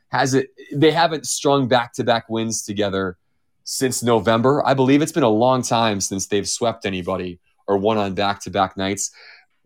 [0.09, 0.51] has it.
[0.73, 3.17] They haven't strung back to back wins together
[3.65, 4.65] since November.
[4.65, 8.41] I believe it's been a long time since they've swept anybody or won on back
[8.43, 9.11] to back nights.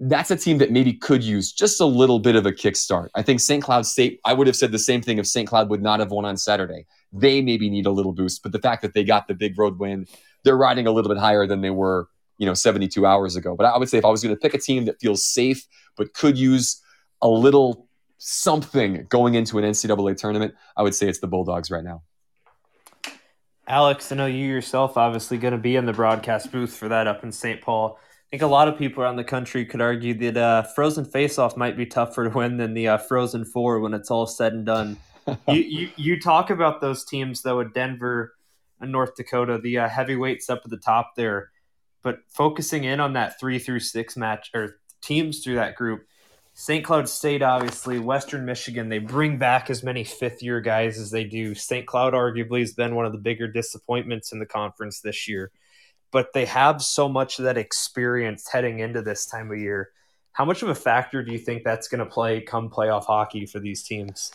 [0.01, 3.09] That's a team that maybe could use just a little bit of a kickstart.
[3.17, 3.63] I think St.
[3.63, 5.49] Cloud State, I would have said the same thing if St.
[5.49, 8.43] Cloud would not have won on Saturday they maybe need a little boost.
[8.43, 10.07] But the fact that they got the big road win,
[10.45, 13.55] they're riding a little bit higher than they were, you know, 72 hours ago.
[13.57, 15.67] But I would say if I was going to pick a team that feels safe
[15.97, 16.83] but could use
[17.23, 17.89] a little
[18.19, 22.03] something going into an NCAA tournament, I would say it's the Bulldogs right now.
[23.67, 27.07] Alex, I know you yourself obviously going to be in the broadcast booth for that
[27.07, 27.61] up in St.
[27.61, 27.99] Paul.
[28.29, 31.57] I think a lot of people around the country could argue that uh, Frozen Faceoff
[31.57, 34.67] might be tougher to win than the uh, Frozen Four when it's all said and
[34.67, 34.99] done.
[35.49, 38.35] you, you, you talk about those teams though at Denver
[38.81, 41.51] and North Dakota, the uh, heavyweights up at the top there,
[42.03, 46.05] but focusing in on that three through six match or teams through that group
[46.61, 46.85] St.
[46.85, 51.23] Cloud State, obviously, Western Michigan, they bring back as many fifth year guys as they
[51.23, 51.55] do.
[51.55, 51.87] St.
[51.87, 55.53] Cloud arguably has been one of the bigger disappointments in the conference this year,
[56.11, 59.91] but they have so much of that experience heading into this time of year.
[60.33, 63.47] How much of a factor do you think that's going to play come playoff hockey
[63.47, 64.33] for these teams?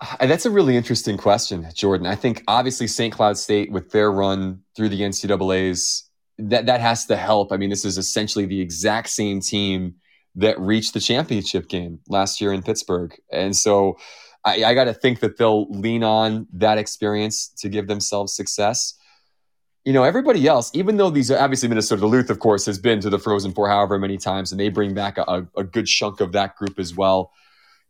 [0.00, 2.06] Uh, that's a really interesting question, Jordan.
[2.06, 3.12] I think obviously St.
[3.12, 6.04] Cloud State with their run through the NCAA's
[6.38, 7.52] that that has to help.
[7.52, 9.96] I mean, this is essentially the exact same team
[10.34, 13.14] that reached the championship game last year in Pittsburgh.
[13.30, 13.98] And so
[14.44, 18.94] I, I got to think that they'll lean on that experience to give themselves success.
[19.84, 23.10] You know, everybody else, even though these obviously Minnesota Duluth, of course, has been to
[23.10, 26.32] the Frozen Four however many times, and they bring back a, a good chunk of
[26.32, 27.32] that group as well.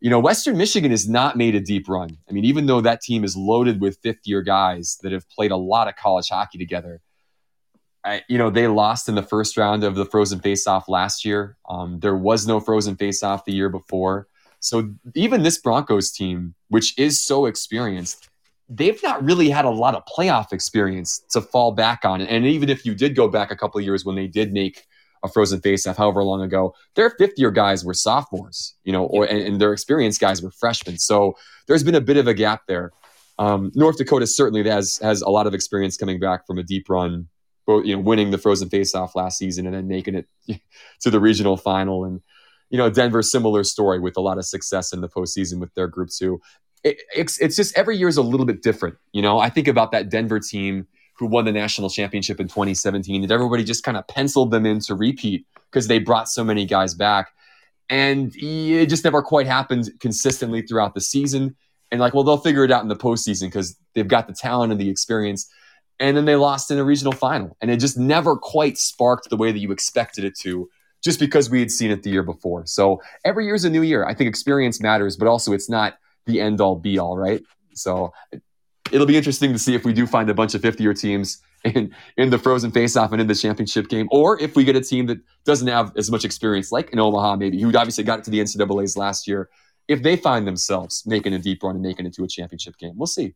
[0.00, 2.16] You know, Western Michigan has not made a deep run.
[2.28, 5.50] I mean, even though that team is loaded with fifth year guys that have played
[5.50, 7.00] a lot of college hockey together,
[8.04, 11.56] I, you know, they lost in the first round of the Frozen Faceoff last year.
[11.68, 14.26] Um, there was no Frozen Faceoff the year before.
[14.58, 18.28] So even this Broncos team, which is so experienced,
[18.74, 22.20] they've not really had a lot of playoff experience to fall back on.
[22.20, 24.86] And even if you did go back a couple of years when they did make
[25.22, 29.24] a Frozen Faceoff, however long ago, their fifth year guys were sophomores, you know, or
[29.24, 30.98] and, and their experienced guys were freshmen.
[30.98, 31.34] So
[31.66, 32.92] there's been a bit of a gap there.
[33.38, 36.88] Um, North Dakota certainly has has a lot of experience coming back from a deep
[36.88, 37.28] run
[37.66, 40.28] both you know winning the Frozen Faceoff last season and then making it
[41.00, 42.04] to the regional final.
[42.04, 42.20] And
[42.70, 45.86] you know Denver similar story with a lot of success in the postseason with their
[45.86, 46.40] group two.
[46.84, 48.96] It, it's it's just every year is a little bit different.
[49.12, 50.86] You know, I think about that Denver team
[51.18, 54.80] who won the national championship in 2017, and everybody just kind of penciled them in
[54.80, 57.32] to repeat because they brought so many guys back.
[57.88, 61.54] And it just never quite happened consistently throughout the season.
[61.90, 64.72] And like, well, they'll figure it out in the postseason because they've got the talent
[64.72, 65.50] and the experience
[66.02, 67.56] and then they lost in a regional final.
[67.60, 70.68] And it just never quite sparked the way that you expected it to,
[71.02, 72.66] just because we had seen it the year before.
[72.66, 74.04] So every year is a new year.
[74.04, 77.42] I think experience matters, but also it's not the end all be all, right?
[77.74, 78.12] So
[78.90, 81.40] it'll be interesting to see if we do find a bunch of 50 year teams
[81.64, 84.80] in, in the frozen faceoff and in the championship game, or if we get a
[84.80, 88.24] team that doesn't have as much experience, like in Omaha, maybe, who obviously got it
[88.24, 89.48] to the NCAAs last year,
[89.88, 92.92] if they find themselves making a deep run and making it to a championship game.
[92.96, 93.34] We'll see.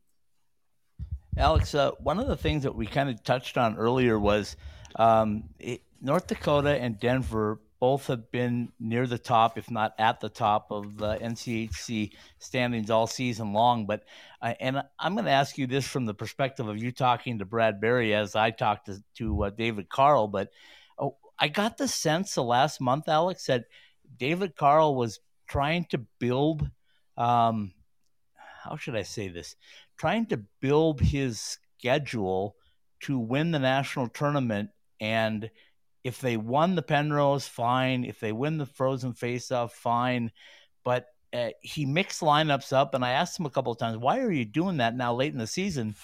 [1.36, 4.56] Alex, uh, one of the things that we kind of touched on earlier was
[4.96, 10.20] um, it, North Dakota and Denver both have been near the top, if not at
[10.20, 13.86] the top of the NCHC standings all season long.
[13.86, 14.04] But
[14.40, 17.44] uh, and I'm going to ask you this from the perspective of you talking to
[17.44, 20.28] Brad Berry as I talked to, to uh, David Carle.
[20.28, 20.50] But
[20.98, 23.64] oh, I got the sense the last month, Alex, that
[24.16, 26.68] David Carle was trying to build.
[27.16, 27.72] Um,
[28.62, 29.54] how should I say this?
[29.96, 32.56] trying to build his schedule
[33.00, 34.70] to win the national tournament.
[35.00, 35.50] And
[36.06, 38.04] if they won the Penrose, fine.
[38.04, 40.30] If they win the Frozen Faceoff, fine.
[40.84, 44.20] But uh, he mixed lineups up, and I asked him a couple of times, "Why
[44.20, 45.96] are you doing that now, late in the season?"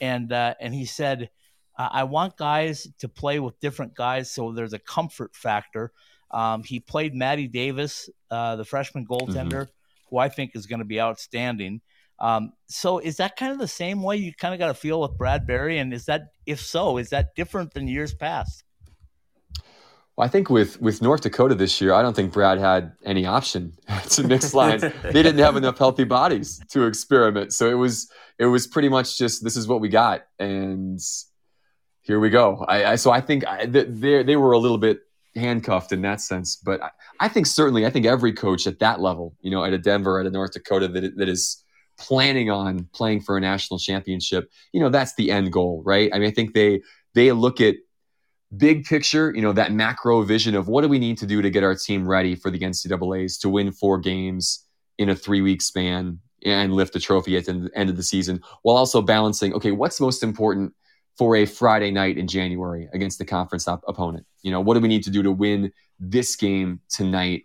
[0.00, 1.30] And uh, and he said,
[1.76, 5.90] "I want guys to play with different guys, so there's a comfort factor."
[6.30, 10.10] Um, he played Maddie Davis, uh, the freshman goaltender, mm-hmm.
[10.10, 11.80] who I think is going to be outstanding.
[12.20, 15.00] Um, so is that kind of the same way you kind of got to feel
[15.00, 15.78] with Brad Berry?
[15.78, 18.64] And is that, if so, is that different than years past?
[20.18, 23.24] Well, I think with with North Dakota this year, I don't think Brad had any
[23.24, 23.74] option
[24.10, 24.82] to mix lines.
[24.82, 29.16] they didn't have enough healthy bodies to experiment, so it was it was pretty much
[29.16, 30.98] just this is what we got, and
[32.02, 32.64] here we go.
[32.66, 35.02] I, I so I think I, they they were a little bit
[35.36, 36.90] handcuffed in that sense, but I,
[37.20, 40.18] I, think certainly I think every coach at that level, you know, at a Denver,
[40.18, 41.62] at a North Dakota, that that is
[41.96, 46.10] planning on playing for a national championship, you know, that's the end goal, right?
[46.12, 46.82] I mean, I think they
[47.14, 47.76] they look at
[48.56, 51.50] big picture, you know, that macro vision of what do we need to do to
[51.50, 54.64] get our team ready for the NCAA's to win four games
[54.98, 58.40] in a three week span and lift the trophy at the end of the season,
[58.62, 60.72] while also balancing, okay, what's most important
[61.16, 64.24] for a Friday night in January against the conference op- opponent?
[64.42, 67.44] You know, what do we need to do to win this game tonight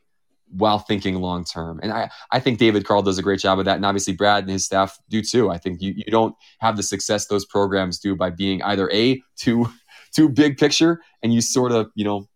[0.56, 1.80] while thinking long term.
[1.82, 3.76] And I, I think David Carle does a great job of that.
[3.76, 5.50] And obviously Brad and his staff do too.
[5.50, 9.22] I think you, you don't have the success those programs do by being either A,
[9.36, 9.68] too
[10.16, 12.28] too big picture, and you sort of, you know,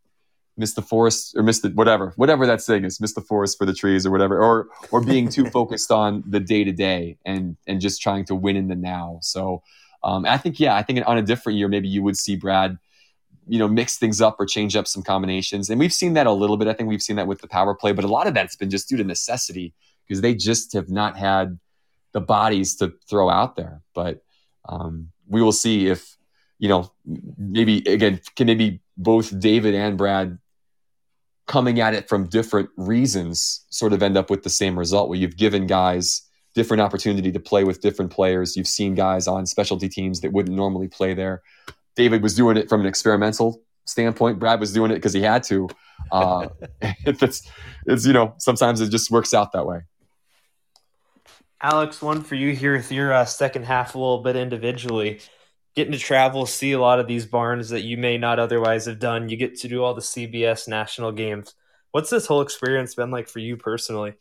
[0.58, 3.66] miss the forest or miss the whatever, whatever that saying is, miss the forest for
[3.66, 7.58] the trees or whatever, or or being too focused on the day to day and
[7.68, 9.20] and just trying to win in the now.
[9.22, 9.64] So
[10.04, 12.78] um, I think yeah, I think on a different year maybe you would see Brad
[13.50, 15.70] you know mix things up or change up some combinations.
[15.70, 16.68] And we've seen that a little bit.
[16.68, 18.70] I think we've seen that with the power play but a lot of that's been
[18.70, 19.74] just due to necessity
[20.06, 21.60] because they just have not had
[22.14, 23.82] the bodies to throw out there.
[23.94, 24.24] But
[24.68, 26.17] um, we will see if
[26.60, 26.92] you know
[27.38, 30.38] maybe again can maybe both david and brad
[31.46, 35.18] coming at it from different reasons sort of end up with the same result where
[35.18, 36.24] you've given guys
[36.56, 40.56] different opportunity to play with different players you've seen guys on specialty teams that wouldn't
[40.56, 41.42] normally play there
[41.98, 44.40] David was doing it from an experimental standpoint.
[44.40, 45.68] Brad was doing it because he had to.
[46.12, 46.48] Uh,
[46.82, 47.50] it's,
[47.86, 49.82] it's, you know, sometimes it just works out that way.
[51.60, 55.20] Alex, one for you here with your uh, second half a little bit individually.
[55.78, 59.00] Getting to travel, see a lot of these barns that you may not otherwise have
[59.00, 59.30] done.
[59.30, 61.54] You get to do all the CBS national games.
[61.92, 64.16] What's this whole experience been like for you personally?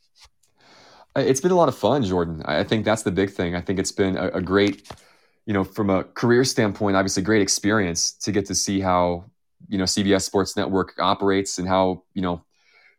[1.17, 2.43] It's been a lot of fun, Jordan.
[2.45, 3.57] I think that's the big thing.
[3.57, 4.87] I think it's been a, a great
[5.47, 9.25] you know, from a career standpoint, obviously great experience to get to see how,
[9.69, 12.45] you know, CBS Sports Network operates and how, you know,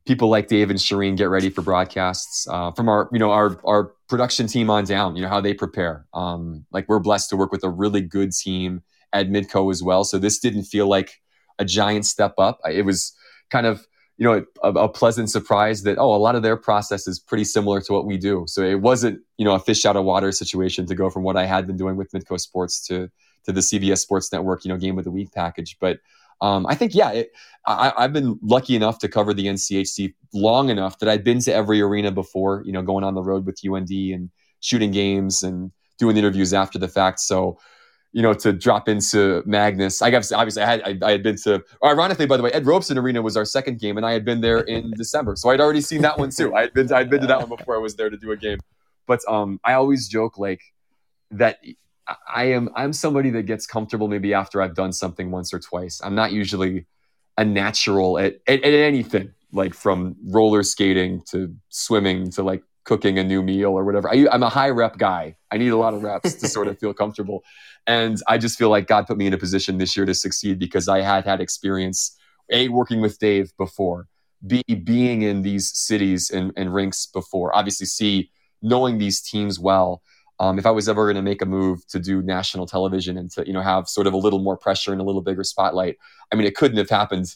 [0.06, 3.60] people like Dave and Charean get ready for broadcasts uh, from our, you know, our,
[3.66, 6.06] our production team on down, you know, how they prepare.
[6.14, 8.84] Um, like we're blessed to work with a really good team
[9.14, 10.04] at Midco as well.
[10.04, 11.22] So this didn't feel like
[11.60, 12.60] a giant step up.
[12.70, 13.14] It was
[13.50, 13.88] kind of,
[14.18, 17.44] you know, a, a, pleasant surprise that oh, a lot of their process is pretty
[17.44, 18.46] similar to what we do.
[18.48, 21.38] So it wasn't you know a fish out of water situation to go from what
[21.38, 23.12] I had been doing with Midco Sports to
[23.46, 25.78] to the CBS Sports Network, you know, game of the week package.
[25.80, 26.00] But
[26.42, 27.32] um, I think yeah, it,
[27.66, 31.54] I, I've been lucky enough to cover the NCHC long enough that I've been to
[31.54, 32.64] every arena before.
[32.66, 34.30] You know, going on the road with UND and
[34.60, 37.20] shooting games and doing interviews after the fact.
[37.20, 37.58] So
[38.14, 41.36] you know, to drop into Magness, I guess obviously I had I, I, had been
[41.44, 41.64] to.
[41.84, 44.42] Ironically, by the way, Ed Robson Arena was our second game, and I had been
[44.42, 46.56] there in December, so I'd already seen that one too.
[46.56, 48.38] I had been I'd been to that one before I was there to do a
[48.38, 48.60] game.
[49.06, 50.62] But um, I always joke like
[51.32, 51.60] that.
[52.34, 56.02] I am I'm somebody that gets comfortable maybe after I've done something once or twice.
[56.04, 56.86] I'm not usually
[57.38, 63.20] a natural at, at, at anything like from roller skating to swimming to like cooking
[63.20, 64.10] a new meal or whatever.
[64.10, 65.36] I, am a high rep guy.
[65.52, 67.44] I need a lot of reps to sort of feel comfortable.
[67.86, 70.58] And I just feel like God put me in a position this year to succeed
[70.58, 72.18] because I had had experience,
[72.50, 74.08] A, working with Dave before,
[74.46, 78.32] B, being in these cities and, and rinks before, obviously, C,
[78.62, 80.02] knowing these teams well.
[80.40, 83.32] Um, if I was ever going to make a move to do national television and
[83.32, 85.98] to you know have sort of a little more pressure and a little bigger spotlight,
[86.32, 87.36] I mean, it couldn't have happened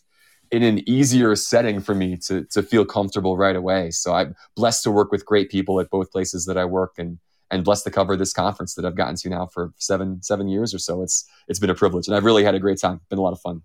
[0.51, 3.91] in an easier setting for me to to feel comfortable right away.
[3.91, 7.19] So I'm blessed to work with great people at both places that I work and
[7.49, 10.73] and blessed to cover this conference that I've gotten to now for seven seven years
[10.73, 11.01] or so.
[11.01, 13.01] It's it's been a privilege and I've really had a great time.
[13.09, 13.61] Been a lot of fun.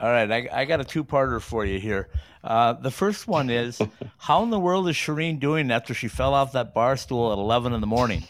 [0.00, 2.08] All right, I, I got a two-parter for you here.
[2.44, 3.80] Uh, the first one is,
[4.18, 7.38] how in the world is Shireen doing after she fell off that bar stool at
[7.38, 8.22] eleven in the morning?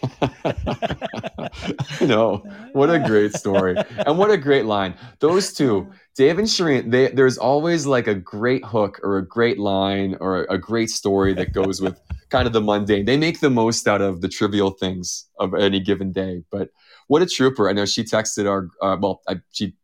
[2.01, 2.39] no,
[2.73, 4.95] what a great story, and what a great line.
[5.21, 9.59] Those two, Dave and Shireen, they, there's always like a great hook or a great
[9.59, 12.01] line or a great story that goes with
[12.31, 13.05] kind of the mundane.
[13.05, 16.45] They make the most out of the trivial things of any given day.
[16.51, 16.71] But
[17.09, 17.69] what a trooper!
[17.69, 19.75] I know she texted our uh, well, I, she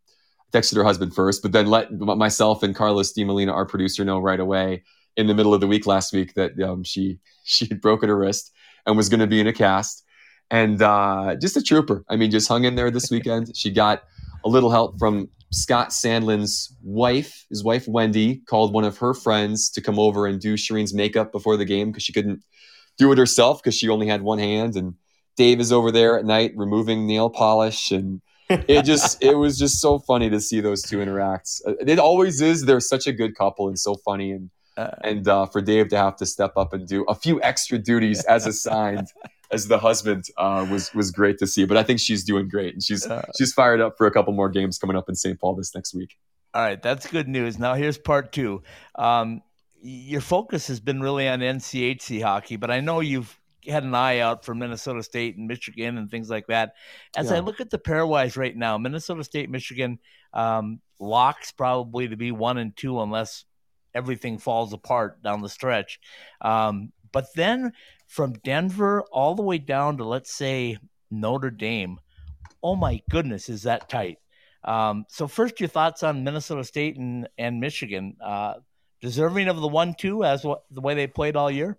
[0.54, 4.40] texted her husband first, but then let myself and Carlos DiMolina, our producer, know right
[4.40, 4.84] away
[5.16, 8.16] in the middle of the week last week that um, she she had broken her
[8.16, 8.52] wrist
[8.86, 10.04] and was going to be in a cast.
[10.50, 12.04] And uh, just a trooper.
[12.08, 13.56] I mean, just hung in there this weekend.
[13.56, 14.04] She got
[14.44, 17.46] a little help from Scott Sandelin's wife.
[17.48, 21.32] His wife Wendy called one of her friends to come over and do Charean's makeup
[21.32, 22.42] before the game because she couldn't
[22.98, 24.76] do it herself because she only had one hand.
[24.76, 24.94] And
[25.36, 28.20] Dave is over there at night removing nail polish and
[28.68, 31.50] it just it was just so funny to see those two interact.
[31.66, 32.64] Uh, it always is.
[32.64, 35.96] They're such a good couple and so funny and uh, and uh, for Dave to
[35.96, 39.08] have to step up and do a few extra duties as assigned
[39.52, 41.64] as the husband uh, was was great to see.
[41.64, 44.32] But I think she's doing great and she's uh, she's fired up for a couple
[44.32, 45.38] more games coming up in St.
[45.38, 46.16] Paul this next week.
[46.52, 47.58] All right, that's good news.
[47.58, 48.62] Now here's part two.
[48.94, 49.42] Um,
[49.82, 54.18] your focus has been really on NCHC hockey, but I know you've had an eye
[54.18, 56.74] out for Minnesota State and Michigan and things like that.
[57.16, 57.36] As yeah.
[57.36, 59.98] I look at the pairwise right now, Minnesota State, Michigan
[60.32, 63.44] um, locks probably to be one and two unless
[63.94, 66.00] everything falls apart down the stretch.
[66.40, 67.72] Um, but then
[68.06, 70.78] from Denver all the way down to let's say
[71.10, 72.00] Notre Dame,
[72.62, 74.18] oh my goodness, is that tight?
[74.64, 78.16] Um, so first, your thoughts on Minnesota State and and Michigan.
[78.20, 78.54] Uh,
[79.04, 81.78] deserving of the one two as what, the way they played all year?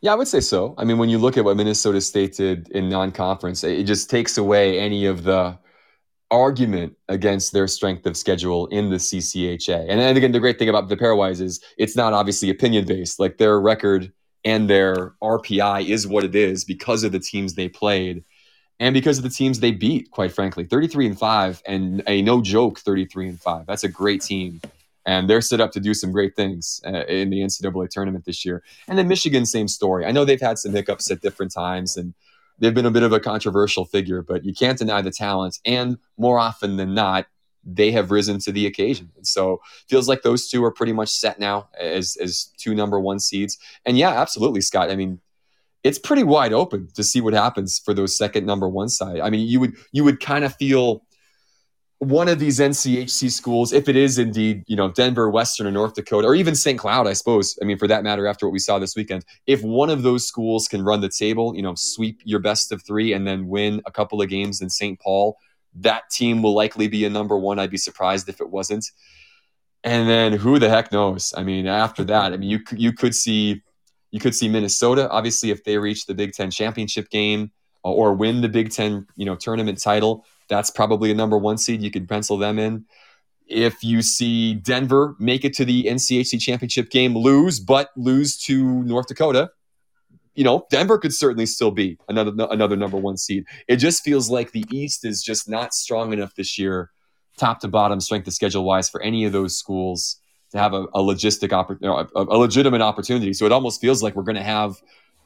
[0.00, 0.74] Yeah, I would say so.
[0.78, 4.36] I mean, when you look at what Minnesota State did in non-conference, it just takes
[4.38, 5.58] away any of the
[6.30, 9.86] argument against their strength of schedule in the CCHA.
[9.88, 13.20] And then again, the great thing about the pairwise is it's not obviously opinion based.
[13.20, 14.12] Like their record
[14.44, 18.24] and their RPI is what it is because of the teams they played
[18.80, 20.64] and because of the teams they beat, quite frankly.
[20.64, 23.66] 33 and 5 and a no joke 33 and 5.
[23.66, 24.60] That's a great team.
[25.04, 28.44] And they're set up to do some great things uh, in the NCAA tournament this
[28.44, 28.62] year.
[28.86, 30.06] And then Michigan, same story.
[30.06, 32.14] I know they've had some hiccups at different times and
[32.58, 35.58] they've been a bit of a controversial figure, but you can't deny the talent.
[35.64, 37.26] And more often than not,
[37.64, 39.10] they have risen to the occasion.
[39.16, 42.98] And so feels like those two are pretty much set now as as two number
[42.98, 43.58] one seeds.
[43.84, 44.90] And yeah, absolutely, Scott.
[44.90, 45.20] I mean,
[45.84, 49.20] it's pretty wide open to see what happens for those second number one side.
[49.20, 51.04] I mean, you would you would kind of feel
[52.02, 55.94] one of these NCHC schools, if it is indeed, you know, Denver, Western, or North
[55.94, 56.76] Dakota, or even St.
[56.76, 57.56] Cloud, I suppose.
[57.62, 60.26] I mean, for that matter, after what we saw this weekend, if one of those
[60.26, 63.80] schools can run the table, you know, sweep your best of three and then win
[63.86, 64.98] a couple of games in St.
[64.98, 65.36] Paul,
[65.76, 67.60] that team will likely be a number one.
[67.60, 68.84] I'd be surprised if it wasn't.
[69.84, 71.32] And then who the heck knows?
[71.36, 73.62] I mean, after that, I mean, you you could see
[74.10, 77.52] you could see Minnesota, obviously, if they reach the Big Ten championship game
[77.84, 81.58] uh, or win the Big Ten, you know, tournament title that's probably a number one
[81.58, 81.82] seed.
[81.82, 82.84] You could pencil them in.
[83.46, 88.82] If you see Denver make it to the NCHC championship game, lose, but lose to
[88.84, 89.50] North Dakota,
[90.34, 93.44] you know, Denver could certainly still be another another number one seed.
[93.68, 96.90] It just feels like the East is just not strong enough this year,
[97.36, 100.20] top to bottom, strength of schedule wise, for any of those schools
[100.52, 103.32] to have a, a logistic oppor- a, a legitimate opportunity.
[103.32, 104.76] So it almost feels like we're going to have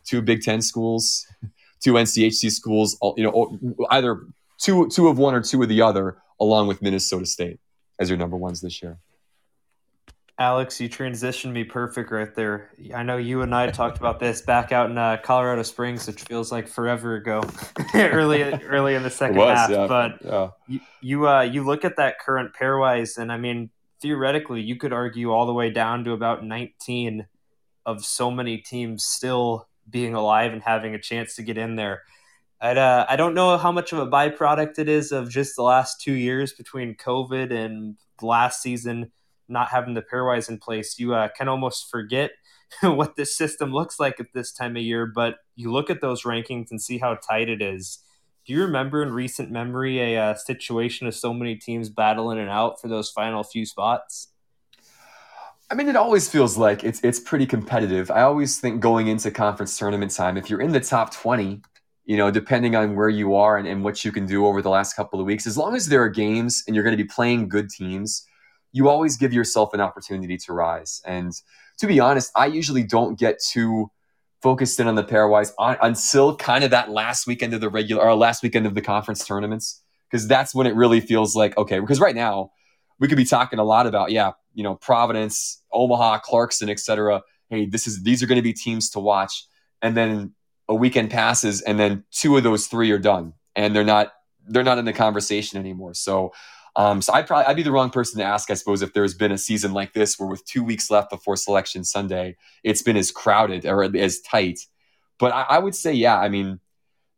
[0.04, 1.26] two Big Ten schools,
[1.80, 3.58] two NCHC schools, you know,
[3.90, 4.22] either
[4.58, 7.60] two two of one or two of the other, along with Minnesota State
[7.98, 8.98] as your number ones this year.
[10.38, 12.70] Alex, you transitioned me perfect right there.
[12.94, 16.20] I know you and I talked about this back out in uh, Colorado Springs, which
[16.22, 17.42] feels like forever ago,
[17.94, 19.70] early early in the second was, half.
[19.70, 19.86] Yeah.
[19.86, 20.48] But yeah.
[20.68, 23.70] you you, uh, you look at that current pairwise, and I mean,
[24.02, 27.26] theoretically, you could argue all the way down to about 19
[27.86, 32.02] of so many teams still being alive and having a chance to get in there.
[32.60, 35.62] I'd, uh, I don't know how much of a byproduct it is of just the
[35.62, 39.12] last two years between COVID and last season
[39.48, 40.98] not having the pairwise in place.
[40.98, 42.32] You uh, can almost forget
[42.82, 46.22] what this system looks like at this time of year, but you look at those
[46.22, 48.00] rankings and see how tight it is.
[48.46, 52.48] Do you remember in recent memory a uh, situation of so many teams battling it
[52.48, 54.28] out for those final few spots?
[55.68, 58.08] I mean, it always feels like it's it's pretty competitive.
[58.08, 61.60] I always think going into conference tournament time, if you're in the top twenty,
[62.06, 64.70] you know, depending on where you are and, and what you can do over the
[64.70, 67.08] last couple of weeks, as long as there are games and you're going to be
[67.08, 68.24] playing good teams,
[68.72, 71.02] you always give yourself an opportunity to rise.
[71.04, 71.32] And
[71.78, 73.90] to be honest, I usually don't get too
[74.40, 78.04] focused in on the pairwise on, until kind of that last weekend of the regular
[78.04, 81.80] or last weekend of the conference tournaments, because that's when it really feels like okay.
[81.80, 82.52] Because right now
[83.00, 87.22] we could be talking a lot about yeah, you know, Providence, Omaha, Clarkson, etc.
[87.50, 89.44] Hey, this is these are going to be teams to watch,
[89.82, 90.35] and then
[90.68, 94.12] a weekend passes and then two of those three are done and they're not
[94.48, 95.94] they're not in the conversation anymore.
[95.94, 96.32] So
[96.76, 99.14] um, so I'd probably I'd be the wrong person to ask, I suppose, if there's
[99.14, 102.98] been a season like this where with two weeks left before selection Sunday, it's been
[102.98, 104.60] as crowded or as tight.
[105.18, 106.60] But I, I would say, yeah, I mean,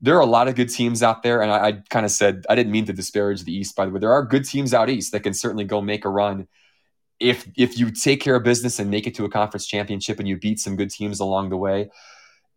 [0.00, 2.46] there are a lot of good teams out there, and I, I kind of said
[2.48, 3.98] I didn't mean to disparage the East, by the way.
[3.98, 6.46] There are good teams out east that can certainly go make a run
[7.18, 10.28] if if you take care of business and make it to a conference championship and
[10.28, 11.90] you beat some good teams along the way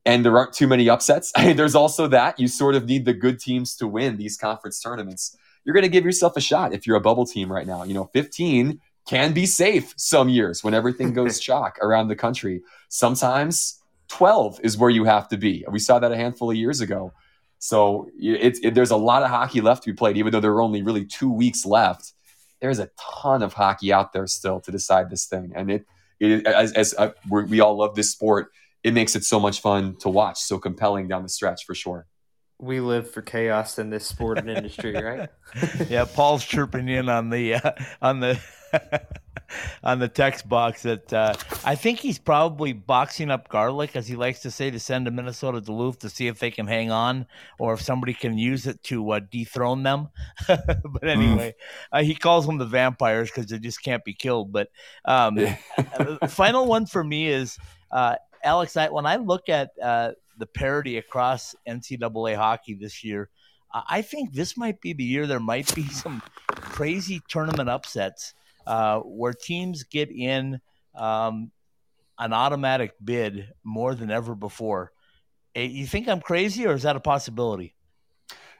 [0.05, 1.31] and there aren't too many upsets.
[1.35, 4.37] I mean, there's also that you sort of need the good teams to win these
[4.37, 5.35] conference tournaments.
[5.63, 7.83] You're going to give yourself a shot if you're a bubble team right now.
[7.83, 12.61] You know, 15 can be safe some years when everything goes chalk around the country.
[12.89, 13.79] Sometimes
[14.09, 15.65] 12 is where you have to be.
[15.69, 17.13] We saw that a handful of years ago.
[17.59, 20.51] So it's it, there's a lot of hockey left to be played, even though there
[20.51, 22.13] are only really two weeks left.
[22.59, 25.85] There's a ton of hockey out there still to decide this thing, and it,
[26.19, 28.51] it as, as uh, we all love this sport
[28.83, 32.07] it makes it so much fun to watch, so compelling down the stretch for sure.
[32.59, 35.29] We live for chaos in this sporting industry, right?
[35.89, 37.71] yeah, Paul's chirping in on the uh,
[38.01, 38.39] on the
[39.83, 44.15] on the text box that uh, I think he's probably boxing up garlic, as he
[44.15, 47.25] likes to say, to send to Minnesota Duluth to see if they can hang on
[47.59, 50.09] or if somebody can use it to uh, dethrone them.
[50.47, 51.55] but anyway,
[51.93, 51.99] mm.
[51.99, 54.51] uh, he calls them the vampires because they just can't be killed.
[54.51, 54.69] But
[55.05, 55.37] um,
[55.77, 57.57] uh, final one for me is
[57.91, 63.29] uh, Alex, I, when I look at uh, the parity across NCAA hockey this year,
[63.73, 68.33] I think this might be the year there might be some crazy tournament upsets
[68.67, 70.59] uh, where teams get in
[70.95, 71.51] um,
[72.19, 74.91] an automatic bid more than ever before.
[75.55, 77.75] Eh, you think I'm crazy, or is that a possibility?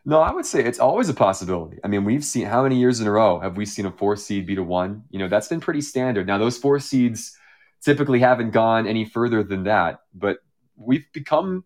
[0.04, 1.78] No, I would say it's always a possibility.
[1.84, 4.16] I mean, we've seen how many years in a row have we seen a four
[4.16, 5.04] seed beat a one?
[5.12, 6.26] You know, that's been pretty standard.
[6.26, 7.38] Now, those four seeds
[7.84, 10.38] typically haven't gone any further than that, but
[10.76, 11.64] we've become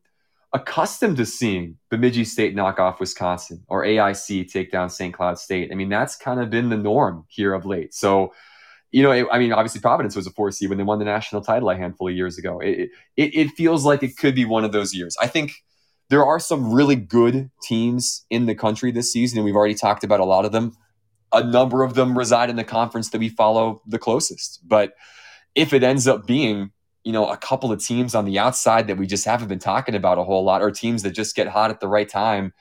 [0.53, 5.13] accustomed to seeing Bemidji State knock off Wisconsin or AIC take down St.
[5.13, 5.69] Cloud State.
[5.71, 7.93] I mean, that's kind of been the norm here of late.
[7.93, 8.33] So,
[8.91, 11.05] you know, it, I mean, obviously Providence was a four seed when they won the
[11.05, 12.61] national title a handful of years ago.
[12.61, 15.17] It, it, it feels like it could be one of those years.
[15.21, 15.51] I think
[16.09, 20.05] there are some really good teams in the country this season, and we've already talked
[20.05, 20.77] about a lot of them.
[21.33, 24.61] A number of them reside in the conference that we follow the closest.
[24.63, 24.93] But
[25.55, 26.71] if it ends up being
[27.05, 29.93] you know, a couple of teams on the outside that we just haven't been talking
[29.93, 32.51] about a whole lot, or teams that just get hot at the right time.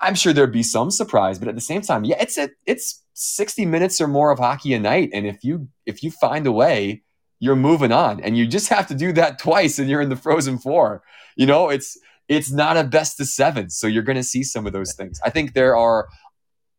[0.00, 3.02] I'm sure there'd be some surprise, but at the same time, yeah, it's a, it's
[3.12, 6.52] 60 minutes or more of hockey a night, and if you if you find a
[6.52, 7.02] way,
[7.40, 10.16] you're moving on, and you just have to do that twice, and you're in the
[10.16, 11.02] Frozen Four.
[11.36, 14.66] You know, it's it's not a best of seven, so you're going to see some
[14.66, 15.20] of those things.
[15.22, 16.08] I think there are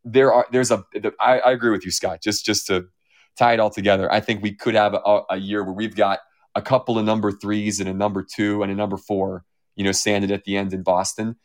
[0.04, 0.84] there are there's a
[1.20, 2.20] I, I agree with you, Scott.
[2.20, 2.88] Just just to
[3.38, 6.20] tie it all together, I think we could have a, a year where we've got
[6.54, 9.44] a couple of number threes and a number two and a number four,
[9.76, 11.36] you know, sanded at the end in Boston.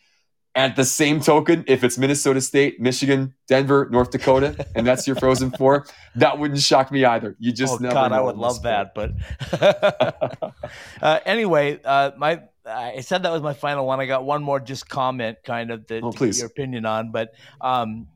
[0.55, 5.17] At the same token, if it's Minnesota State, Michigan, Denver, North Dakota, and that's your
[5.17, 7.35] Frozen Four, that wouldn't shock me either.
[7.39, 7.93] You just oh, never.
[7.93, 8.95] God, I would love that.
[8.95, 9.11] But
[11.01, 13.99] uh, anyway, uh, my I said that was my final one.
[13.99, 17.11] I got one more just comment, kind of that oh, your opinion on.
[17.11, 18.07] But um,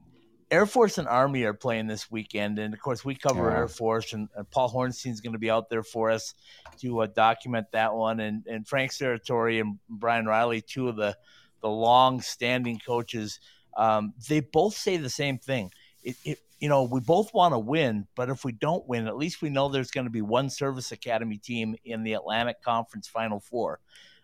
[0.51, 3.57] Air Force and Army are playing this weekend, and of course we cover yeah.
[3.57, 6.33] Air Force, and, and Paul Hornstein's going to be out there for us
[6.79, 11.15] to uh, document that one, and and Frank Serratore and Brian Riley, two of the
[11.61, 13.39] the long-standing coaches,
[13.77, 15.71] um, they both say the same thing.
[16.03, 19.17] It, it you know we both want to win, but if we don't win, at
[19.17, 23.07] least we know there's going to be one Service Academy team in the Atlantic Conference
[23.07, 23.79] Final Four.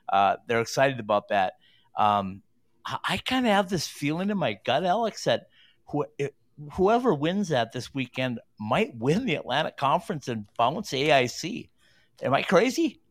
[0.09, 1.53] Uh, they're excited about that.
[1.95, 2.41] Um,
[2.83, 5.47] I, I kind of have this feeling in my gut, Alex, that
[5.87, 6.05] who,
[6.73, 11.69] whoever wins that this weekend might win the Atlantic Conference and bounce AIC.
[12.23, 13.01] Am I crazy?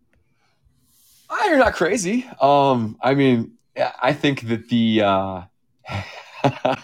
[1.29, 2.27] Oh, you're not crazy.
[2.41, 3.53] Um, I mean,
[4.01, 5.43] I think that the uh,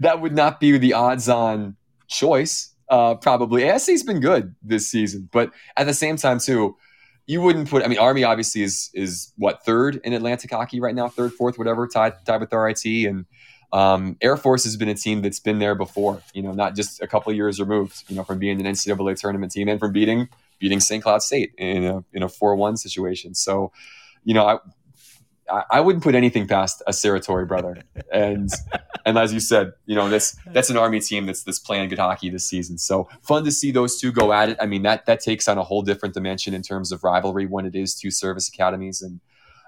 [0.00, 1.76] that would not be the odds-on
[2.08, 2.74] choice.
[2.88, 6.76] Uh, probably AIC's been good this season, but at the same time, too,
[7.26, 7.82] you wouldn't put.
[7.82, 11.58] I mean, Army obviously is is what third in Atlantic hockey right now, third, fourth,
[11.58, 13.26] whatever, tied tied with RIT, and
[13.72, 17.02] um, Air Force has been a team that's been there before, you know, not just
[17.02, 20.28] a couple years removed, you know, from being an NCAA tournament team and from beating
[20.58, 21.02] beating St.
[21.02, 23.34] Cloud State in a in a four one situation.
[23.34, 23.72] So,
[24.24, 28.50] you know, I I wouldn't put anything past a Serratore brother, and
[29.04, 31.98] and as you said, you know this that's an Army team that's that's playing good
[31.98, 32.78] hockey this season.
[32.78, 34.56] So fun to see those two go at it.
[34.60, 37.66] I mean that that takes on a whole different dimension in terms of rivalry when
[37.66, 39.20] it is two service academies, and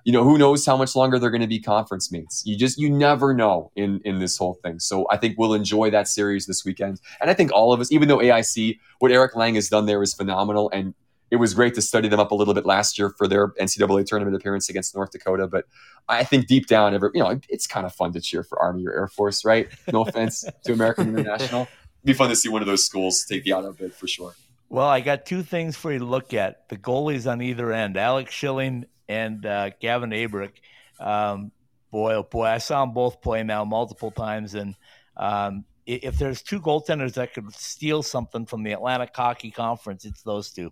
[0.09, 2.43] you know, who knows how much longer they're going to be conference mates.
[2.47, 4.79] You just you never know in in this whole thing.
[4.79, 6.99] So I think we'll enjoy that series this weekend.
[7.21, 10.03] And I think all of us, even though AIC, what Eric Lang has done there
[10.03, 10.95] is phenomenal and
[11.31, 14.07] it was great to study them up a little bit last year for their NCAA
[14.07, 15.47] tournament appearance against North Dakota.
[15.47, 15.67] But
[16.09, 18.87] I think deep down, every you know, it's kind of fun to cheer for Army
[18.87, 19.69] or Air Force, right?
[19.93, 21.65] No offense to American International.
[21.65, 24.35] It'd be fun to see one of those schools take the auto bid for sure.
[24.71, 27.99] Well, I got two things for you to look at: the goalies on either end,
[27.99, 30.53] Alex Schilling and uh, Gavin Abrick.
[31.01, 31.53] Um,
[31.91, 34.75] boy, oh boy, I saw them both play now multiple times, and
[35.17, 40.23] um, if there's two goaltenders that could steal something from the Atlantic Hockey Conference, it's
[40.23, 40.71] those two.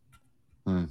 [0.66, 0.84] Hmm.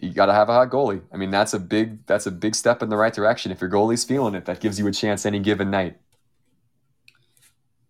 [0.00, 1.00] You got to have a hot goalie.
[1.12, 3.52] I mean, that's a big that's a big step in the right direction.
[3.52, 5.96] If your goalie's feeling it, that gives you a chance any given night.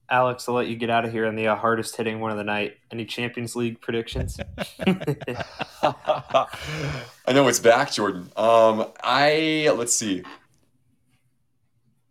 [0.08, 2.36] Alex, I'll let you get out of here on the uh, hardest hitting one of
[2.36, 2.76] the night.
[2.92, 4.38] Any Champions League predictions?
[4.86, 6.46] I
[7.32, 8.30] know it's back, Jordan.
[8.36, 10.22] Um, I let's see.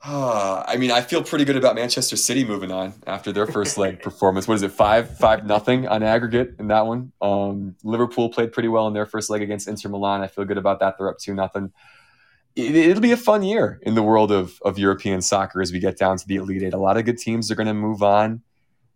[0.03, 3.77] Uh, I mean, I feel pretty good about Manchester City moving on after their first
[3.77, 4.47] leg performance.
[4.47, 7.13] What is it, five five nothing on aggregate in that one?
[7.21, 10.21] Um, Liverpool played pretty well in their first leg against Inter Milan.
[10.21, 10.97] I feel good about that.
[10.97, 11.71] They're up two nothing
[12.55, 15.79] it, will be a fun year in the world of, of European soccer as we
[15.79, 16.73] get down to the Elite Eight.
[16.73, 18.41] A lot of good teams are going to move on.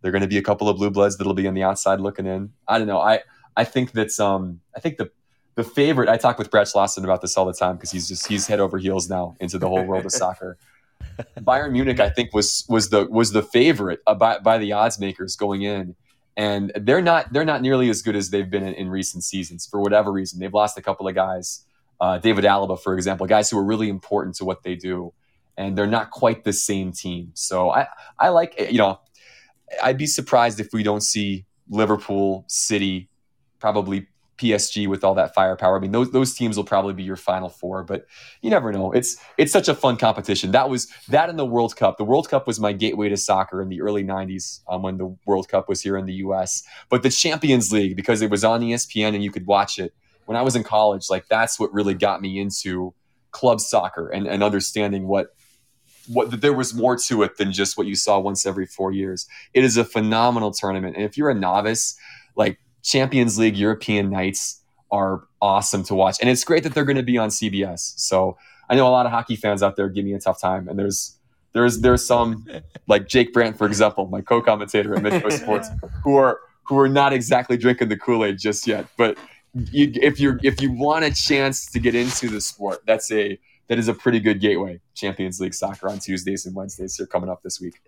[0.01, 1.99] There are going to be a couple of blue bloods that'll be on the outside
[1.99, 2.53] looking in.
[2.67, 2.99] I don't know.
[2.99, 3.21] I
[3.57, 5.11] I think that's um I think the
[5.55, 6.07] the favorite.
[6.07, 8.61] I talk with Brett Schlosson about this all the time because he's just he's head
[8.61, 10.57] over heels now into the whole world of soccer.
[11.37, 15.35] Bayern Munich, I think, was was the was the favorite by, by the odds makers
[15.35, 15.95] going in,
[16.37, 19.67] and they're not they're not nearly as good as they've been in, in recent seasons
[19.69, 20.39] for whatever reason.
[20.39, 21.65] They've lost a couple of guys
[21.99, 25.13] uh, David Alaba, for example, guys who are really important to what they do,
[25.57, 27.31] and they're not quite the same team.
[27.33, 27.87] So I,
[28.17, 28.99] I like, you know,
[29.83, 33.09] I'd be surprised if we don't see Liverpool, City,
[33.59, 34.07] probably
[34.39, 35.77] PSG with all that firepower.
[35.77, 38.05] I mean, those those teams will probably be your final four, but
[38.41, 38.91] you never know.
[38.91, 40.51] It's it's such a fun competition.
[40.51, 41.97] That was that in the World Cup.
[41.97, 45.15] The World Cup was my gateway to soccer in the early '90s um, when the
[45.25, 46.63] World Cup was here in the U.S.
[46.89, 49.93] But the Champions League because it was on ESPN and you could watch it
[50.29, 51.07] when I was in college.
[51.09, 52.93] Like that's what really got me into
[53.31, 55.29] club soccer and, and understanding what
[56.07, 58.91] what that there was more to it than just what you saw once every four
[58.91, 59.25] years.
[59.55, 61.97] It is a phenomenal tournament, and if you're a novice,
[62.35, 64.61] like Champions League European nights
[64.91, 66.17] are awesome to watch.
[66.21, 67.93] And it's great that they're going to be on CBS.
[67.97, 68.37] So
[68.69, 70.67] I know a lot of hockey fans out there give me a tough time.
[70.67, 71.17] And there's
[71.53, 72.45] there's there's some
[72.87, 75.69] like Jake Brandt, for example, my co-commentator at Midco Sports,
[76.03, 78.85] who are who are not exactly drinking the Kool-Aid just yet.
[78.95, 79.17] But
[79.53, 83.39] you, if you're if you want a chance to get into the sport, that's a
[83.67, 84.79] that is a pretty good gateway.
[84.95, 87.81] Champions League soccer on Tuesdays and Wednesdays here coming up this week.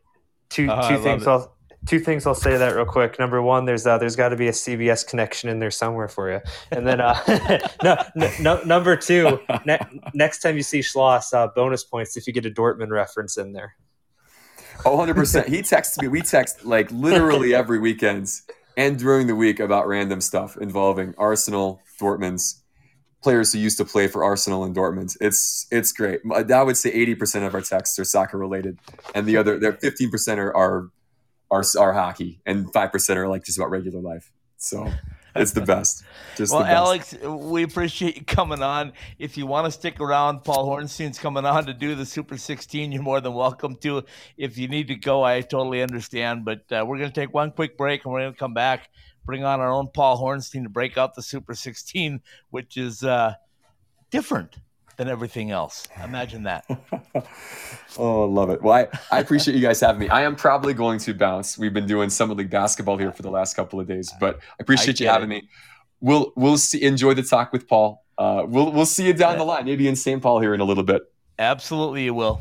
[0.50, 1.28] Two Oh, I two love things.
[1.28, 1.56] I'll
[1.86, 3.20] two things I'll say that real quick.
[3.20, 6.32] Number one, there's uh, there's got to be a CBS connection in there somewhere for
[6.32, 6.40] you.
[6.72, 7.20] And then uh,
[7.84, 9.80] no, no, no, number two, ne-
[10.14, 13.54] next time you see Schloss, uh, bonus points if you get a Dortmund reference in
[13.54, 13.76] there.
[14.84, 15.48] Oh, 100%.
[15.48, 16.08] He texts me.
[16.08, 18.32] We text like literally every weekend
[18.78, 22.62] and during the week about random stuff involving Arsenal, Dortmund's
[23.22, 25.16] players who used to play for Arsenal and Dortmund.
[25.22, 26.22] It's it's great.
[26.34, 28.80] I would say 80% of our texts are soccer related
[29.14, 30.90] and the other they're 15% are are
[31.52, 34.32] are, are hockey and 5% are like just about regular life.
[34.58, 34.90] So,
[35.36, 36.04] it's the best.
[36.36, 36.74] Just Well, best.
[36.74, 38.94] Alex, we appreciate you coming on.
[39.20, 42.92] If you want to stick around, Paul Hornstein's coming on to do the Super 16.
[42.92, 44.04] You're more than welcome to.
[44.38, 46.46] If you need to go, I totally understand.
[46.46, 48.90] But uh, we're going to take one quick break and we're going to come back,
[49.26, 53.34] bring on our own Paul Hornstein to break out the Super 16, which is uh,
[54.10, 54.58] different
[55.02, 55.88] than everything else.
[56.04, 56.64] Imagine that.
[57.98, 58.62] oh, I love it.
[58.62, 60.10] Well, I, I appreciate you guys having me.
[60.10, 61.58] I am probably going to bounce.
[61.58, 64.40] We've been doing summer league basketball here for the last couple of days, but I
[64.60, 65.44] appreciate you having it.
[65.44, 65.50] me.
[66.02, 66.84] We'll we'll see.
[66.84, 68.06] Enjoy the talk with Paul.
[68.16, 70.22] Uh, we'll we'll see you down the line, maybe in St.
[70.22, 71.02] Paul here in a little bit.
[71.40, 72.40] Absolutely, you will.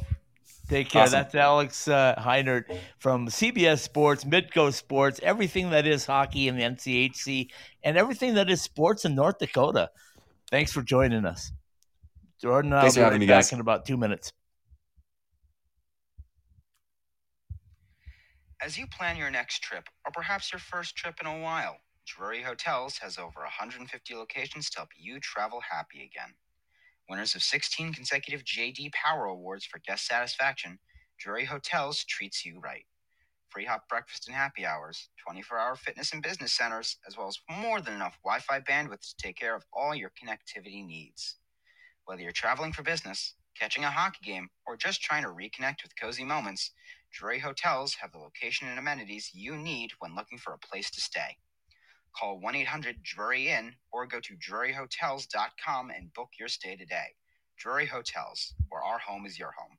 [0.69, 1.05] Take care.
[1.05, 1.13] Awesome.
[1.13, 2.65] That's Alex uh, Heinert
[2.99, 7.49] from CBS Sports, Midco Sports, everything that is hockey in the NCHC,
[7.83, 9.89] and everything that is sports in North Dakota.
[10.51, 11.53] Thanks for joining us.
[12.41, 13.53] Jordan I will Thanks be right me, back guys.
[13.53, 14.33] in about two minutes.
[18.63, 22.43] As you plan your next trip, or perhaps your first trip in a while, Drury
[22.43, 26.35] Hotels has over 150 locations to help you travel happy again.
[27.09, 30.79] Winners of 16 consecutive JD Power Awards for guest satisfaction,
[31.19, 32.87] Drury Hotels treats you right.
[33.51, 37.39] Free hot breakfast and happy hours, 24 hour fitness and business centers, as well as
[37.51, 41.40] more than enough Wi Fi bandwidth to take care of all your connectivity needs.
[42.05, 45.99] Whether you're traveling for business, catching a hockey game, or just trying to reconnect with
[46.01, 46.73] cozy moments,
[47.13, 51.01] Drury Hotels have the location and amenities you need when looking for a place to
[51.01, 51.37] stay.
[52.17, 57.15] Call 1 800 Drury Inn or go to druryhotels.com and book your stay today.
[57.59, 59.79] Drury Hotels, where our home is your home.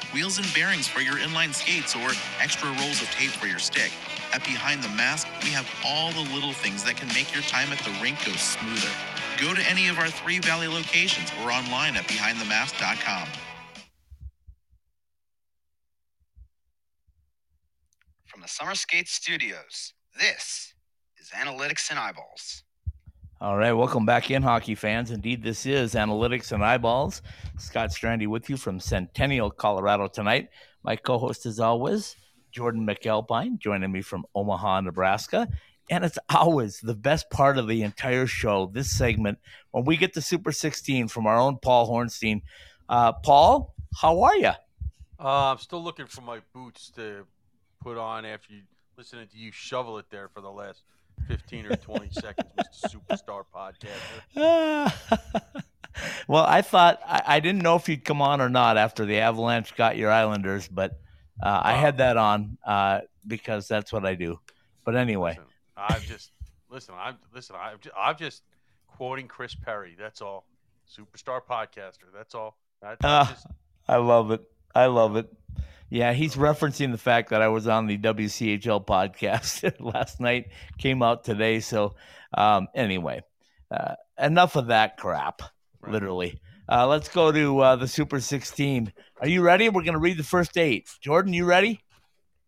[0.13, 3.91] wheels and bearings for your inline skates, or extra rolls of tape for your stick,
[4.33, 7.71] at Behind the Mask, we have all the little things that can make your time
[7.71, 8.89] at the rink go smoother.
[9.39, 13.27] Go to any of our three Valley locations or online at behindthemask.com.
[18.25, 20.73] From the Summer Skate Studios, this
[21.19, 22.63] is Analytics and Eyeballs.
[23.41, 25.09] All right, welcome back in, hockey fans.
[25.09, 27.23] Indeed, this is Analytics and Eyeballs.
[27.57, 30.49] Scott Strandy with you from Centennial, Colorado tonight.
[30.83, 32.15] My co host, as always,
[32.51, 35.47] Jordan McAlpine, joining me from Omaha, Nebraska.
[35.89, 39.39] And it's always the best part of the entire show, this segment,
[39.71, 42.43] when we get the Super 16 from our own Paul Hornstein.
[42.87, 44.51] Uh, Paul, how are you?
[45.19, 47.25] Uh, I'm still looking for my boots to
[47.81, 48.61] put on after you
[48.99, 50.83] listening to you shovel it there for the last
[51.27, 52.95] 15 or 20 seconds, Mr.
[52.95, 54.93] Superstar Podcaster.
[56.27, 59.19] well, I thought I, I didn't know if you'd come on or not after the
[59.19, 60.99] Avalanche got your Islanders, but
[61.41, 64.39] uh, I had that on uh, because that's what I do.
[64.83, 65.45] But anyway, Listen,
[65.77, 66.31] I'm just
[66.69, 66.95] listen.
[66.97, 67.55] I'm listen.
[67.59, 68.43] I'm just, I'm just
[68.87, 69.95] quoting Chris Perry.
[69.97, 70.45] That's all.
[70.89, 72.11] Superstar podcaster.
[72.13, 72.57] That's all.
[72.81, 73.27] That, Ah.
[73.29, 73.47] just,
[73.87, 74.41] I love it.
[74.73, 75.31] I love it.
[75.93, 81.03] Yeah, he's referencing the fact that I was on the WCHL podcast last night, came
[81.03, 81.59] out today.
[81.59, 81.95] So,
[82.33, 83.21] um, anyway,
[83.69, 85.41] Uh, enough of that crap,
[85.81, 85.91] Right.
[85.93, 86.39] literally.
[86.69, 88.93] Uh, let's go to uh, the Super 16.
[89.19, 89.67] Are you ready?
[89.67, 90.89] We're going to read the first eight.
[91.01, 91.81] Jordan, you ready?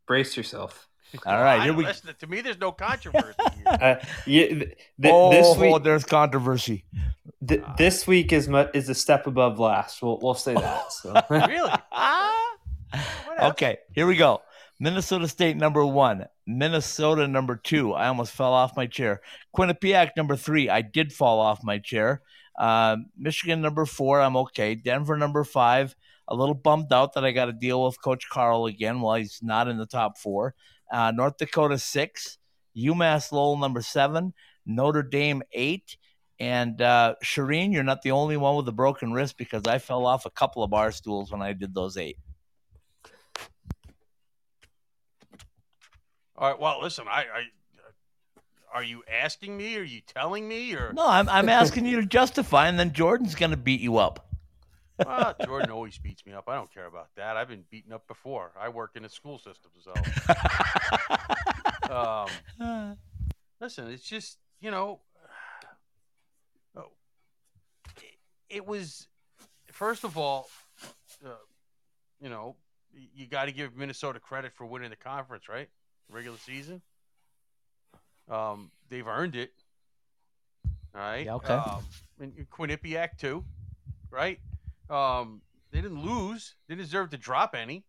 [0.07, 0.87] Brace yourself.
[1.25, 3.65] All right, here we listen, to me, there's no controversy here.
[3.67, 6.85] Uh, yeah, th- th- oh, this week, there's controversy.
[7.45, 10.01] th- this week is mu- is a step above last.
[10.01, 10.91] We'll we'll say that.
[10.91, 11.13] So.
[11.29, 11.71] really?
[13.49, 14.41] Okay, here we go.
[14.79, 17.93] Minnesota State number one, Minnesota number two.
[17.93, 19.21] I almost fell off my chair.
[19.55, 20.69] Quinnipiac number three.
[20.69, 22.21] I did fall off my chair.
[22.59, 24.21] Um, Michigan number four.
[24.21, 24.75] I'm okay.
[24.75, 25.95] Denver number five.
[26.27, 29.39] A little bummed out that I got to deal with Coach Carle again while he's
[29.41, 30.55] not in the top four.
[30.91, 32.37] Uh, North Dakota six.
[32.77, 34.33] UMass Lowell number seven.
[34.65, 35.97] Notre Dame eight.
[36.39, 40.05] And uh, Shireen, you're not the only one with a broken wrist because I fell
[40.05, 42.17] off a couple of bar stools when I did those eight.
[46.43, 46.59] All right.
[46.59, 47.05] Well, listen.
[47.07, 47.43] I, I
[48.73, 49.77] are you asking me?
[49.77, 50.75] Are you telling me?
[50.75, 53.95] Or No, I'm I'm asking you to justify, and then Jordan's going to beat you
[53.95, 54.27] up.
[55.05, 56.49] well, Jordan always beats me up.
[56.49, 57.37] I don't care about that.
[57.37, 58.51] I've been beaten up before.
[58.59, 59.93] I work in a school system, so
[62.59, 62.97] um,
[63.61, 63.87] listen.
[63.87, 64.99] It's just you know,
[66.75, 66.91] oh,
[68.01, 68.17] it,
[68.57, 69.07] it was
[69.71, 70.49] first of all,
[71.25, 71.29] uh,
[72.19, 72.57] you know,
[73.15, 75.69] you got to give Minnesota credit for winning the conference, right?
[76.09, 76.81] Regular season.
[78.29, 79.51] Um, they've earned it.
[80.95, 81.25] All right.
[81.25, 81.53] Yeah, okay.
[81.55, 81.83] Um,
[82.19, 83.43] and Quinnipiac too,
[84.11, 84.39] right?
[84.89, 85.41] Um,
[85.71, 86.55] they didn't lose.
[86.67, 87.83] They deserve to drop any.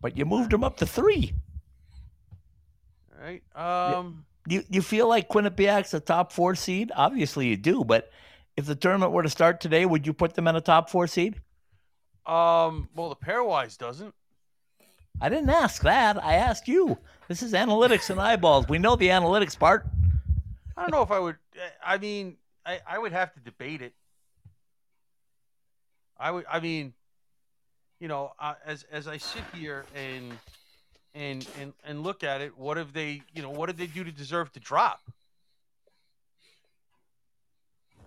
[0.00, 1.34] but you moved them up to three.
[3.12, 3.42] All right.
[3.56, 6.92] Um, You you feel like Quinnipiac's a top four seed?
[6.94, 8.10] Obviously you do, but
[8.56, 11.06] if the tournament were to start today, would you put them in a top four
[11.06, 11.40] seed?
[12.26, 14.14] um, well, the pairwise doesn't.
[15.20, 16.22] I didn't ask that.
[16.22, 16.98] I asked you.
[17.28, 18.68] This is analytics and eyeballs.
[18.68, 19.86] We know the analytics part.
[20.76, 21.36] I don't know if I would.
[21.84, 23.94] I mean, I, I would have to debate it.
[26.18, 26.44] I would.
[26.50, 26.92] I mean,
[27.98, 30.38] you know, uh, as as I sit here and
[31.14, 33.22] and and and look at it, what have they?
[33.34, 35.00] You know, what did they do to deserve to drop?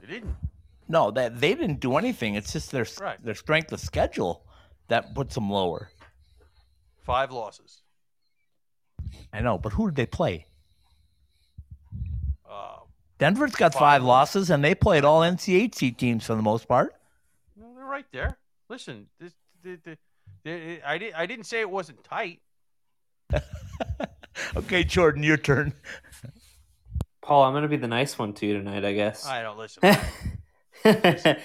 [0.01, 0.35] They didn't.
[0.87, 2.35] No, that they didn't do anything.
[2.35, 3.23] It's just their Right.
[3.23, 4.43] their strength of schedule
[4.87, 5.89] that puts them lower.
[7.09, 7.81] Five losses.
[9.33, 10.45] I know, but who did they play?
[12.47, 12.75] Uh,
[13.17, 13.79] Denver's got Five.
[13.79, 16.93] five losses, and they played all NCHC teams for the most part.
[17.57, 18.37] no, they're right there.
[18.69, 19.33] Listen, this,
[19.63, 19.97] the, the,
[20.43, 21.13] the, I did.
[21.13, 22.41] I didn't say it wasn't tight.
[24.55, 25.73] Okay, Jordan, your turn.
[27.21, 29.25] Paul, I'm gonna be the nice one to you tonight, I guess.
[29.25, 29.81] I don't listen.
[29.83, 31.35] I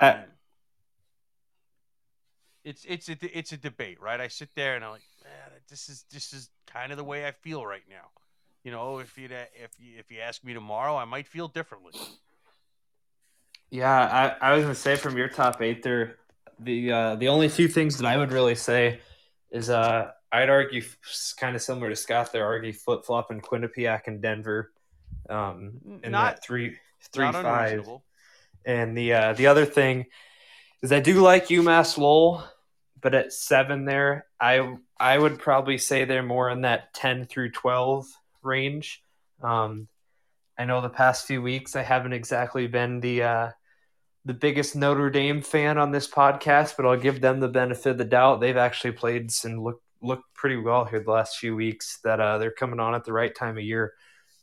[0.00, 0.24] Uh, mean,
[2.66, 4.20] it's it's a it's a debate, right?
[4.20, 7.26] I sit there and I'm like, man, this is this is kind of the way
[7.26, 8.08] I feel right now.
[8.64, 11.92] You know, if you if you if you ask me tomorrow, I might feel differently.
[13.70, 16.16] Yeah, I, I was gonna say from your top eight there,
[16.58, 18.98] the uh, the only two things that I would really say
[19.52, 20.82] is uh, I'd argue
[21.38, 24.72] kind of similar to Scott there, argue flip flop in Quinnipiac and Denver,
[25.30, 26.76] um, in Not- that three
[27.12, 27.88] three five.
[28.64, 30.06] And the uh, the other thing
[30.82, 32.44] is I do like UMass Lowell,
[33.06, 37.52] but at seven there, I I would probably say they're more in that ten through
[37.52, 38.04] twelve
[38.42, 39.00] range.
[39.40, 39.86] Um,
[40.58, 43.50] I know the past few weeks I haven't exactly been the uh,
[44.24, 47.98] the biggest Notre Dame fan on this podcast, but I'll give them the benefit of
[47.98, 48.40] the doubt.
[48.40, 52.00] They've actually played and looked looked pretty well here the last few weeks.
[52.02, 53.92] That uh, they're coming on at the right time of year.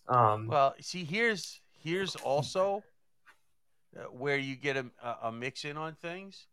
[0.08, 2.82] Um, Well, see, here's here's also
[4.00, 6.48] uh, where you get a, a, a mix in on things.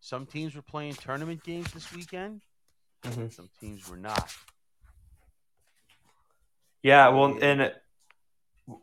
[0.00, 2.42] Some teams were playing tournament games this weekend.
[3.02, 3.32] Mhm.
[3.32, 4.34] Some teams were not.
[6.82, 7.72] Yeah, well, and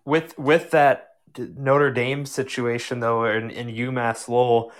[0.06, 4.72] with with that Notre Dame situation though, in, in UMass Lowell,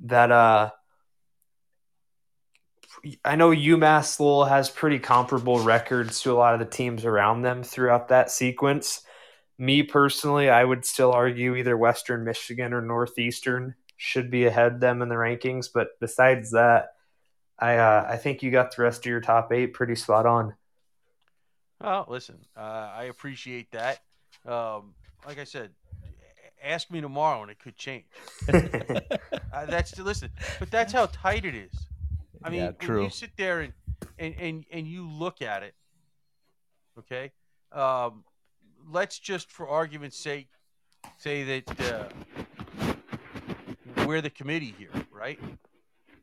[0.00, 0.70] that uh,
[3.24, 7.42] I know UMass Lowell has pretty comparable records to a lot of the teams around
[7.42, 9.02] them throughout that sequence.
[9.58, 14.80] Me personally, I would still argue either Western Michigan or Northeastern should be ahead of
[14.80, 15.68] them in the rankings.
[15.72, 16.94] But besides that,
[17.58, 20.54] I uh, I think you got the rest of your top eight pretty spot on.
[21.80, 22.60] Well, listen, uh,
[22.94, 24.00] I appreciate that.
[24.46, 24.94] Um,
[25.26, 25.70] like I said,
[26.62, 28.04] ask me tomorrow and it could change.
[29.50, 30.30] Uh, that's listen,
[30.60, 31.72] but that's how tight it is.
[32.44, 33.04] I mean, Yeah, when true.
[33.04, 33.72] you sit there and,
[34.18, 35.74] and and and you look at it,
[36.98, 37.32] okay.
[37.72, 38.24] Um,
[38.88, 40.48] let's just, for argument's sake,
[41.16, 42.37] say that uh,
[44.08, 45.38] we're the committee here, right?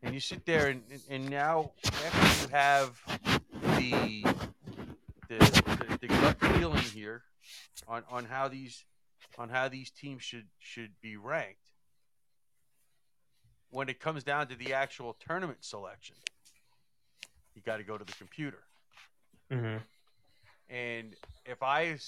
[0.02, 3.00] And you sit there, and and- now after you have
[3.78, 4.26] the
[5.30, 7.22] the, the, the gut feeling here
[7.88, 8.84] on on how these
[9.38, 11.70] on how these teams should should be ranked
[13.70, 16.16] when it comes down to the actual tournament selection.
[17.54, 18.64] You got to go to the computer.
[19.52, 19.78] Mm-hmm.
[20.74, 21.16] And
[21.46, 22.00] if I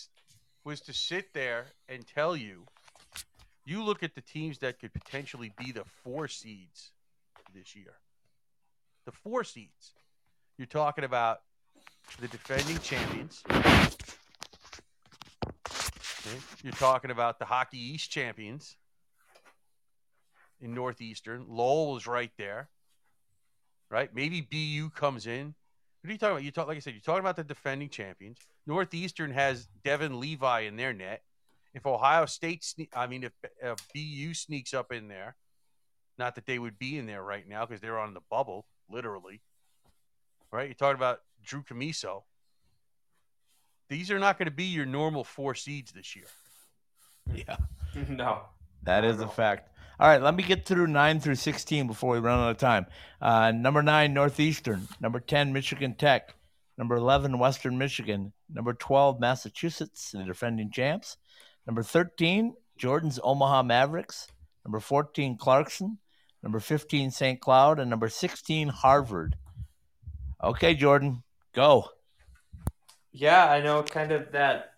[0.64, 2.66] was to sit there and tell you,
[3.68, 6.92] you look at the teams that could potentially be the four seeds
[7.54, 7.94] this year.
[9.06, 9.94] The four seeds.
[10.58, 11.42] You're talking about
[12.20, 13.44] the defending champions.
[16.28, 16.40] Okay?
[16.64, 18.78] You're talking about the Hockey East champions
[20.62, 21.46] in Northeastern.
[21.50, 22.70] Lowell is right there.
[23.90, 24.14] Right?
[24.14, 25.56] Maybe BU comes in.
[26.02, 26.44] What are you talking about?
[26.44, 28.38] You talk like I said, you're talking about the defending champions.
[28.66, 31.24] Northeastern has Devon Levi in their net.
[31.78, 35.36] If Ohio State, sne- I mean, if, if BU sneaks up in there,
[36.18, 39.42] not that they would be in there right now because they're on the bubble, literally.
[40.52, 40.70] Right?
[40.70, 42.24] You're talking about Drew Commesso.
[43.90, 46.26] These are not going to be your normal four seeds this year.
[47.32, 47.58] Yeah.
[48.10, 48.42] no.
[48.82, 49.70] That is I a fact.
[50.00, 52.88] All right, let me get through 9 through 16 before we run out of time.
[53.22, 54.88] Uh, number 9, Northeastern.
[55.00, 56.34] Number 10, Michigan Tech.
[56.76, 58.34] Number 11, Western Michigan.
[58.52, 61.18] Number 12, Massachusetts, the defending champs.
[61.68, 64.28] Number 13, Jordan's Omaha Mavericks.
[64.66, 65.98] Number 14, Clarkson.
[66.42, 67.42] Number 15, St.
[67.42, 67.80] Cloud.
[67.80, 69.36] And number 16, Harvard.
[70.42, 71.90] Okay, Jordan, go.
[73.12, 74.72] Yeah, I know kind of that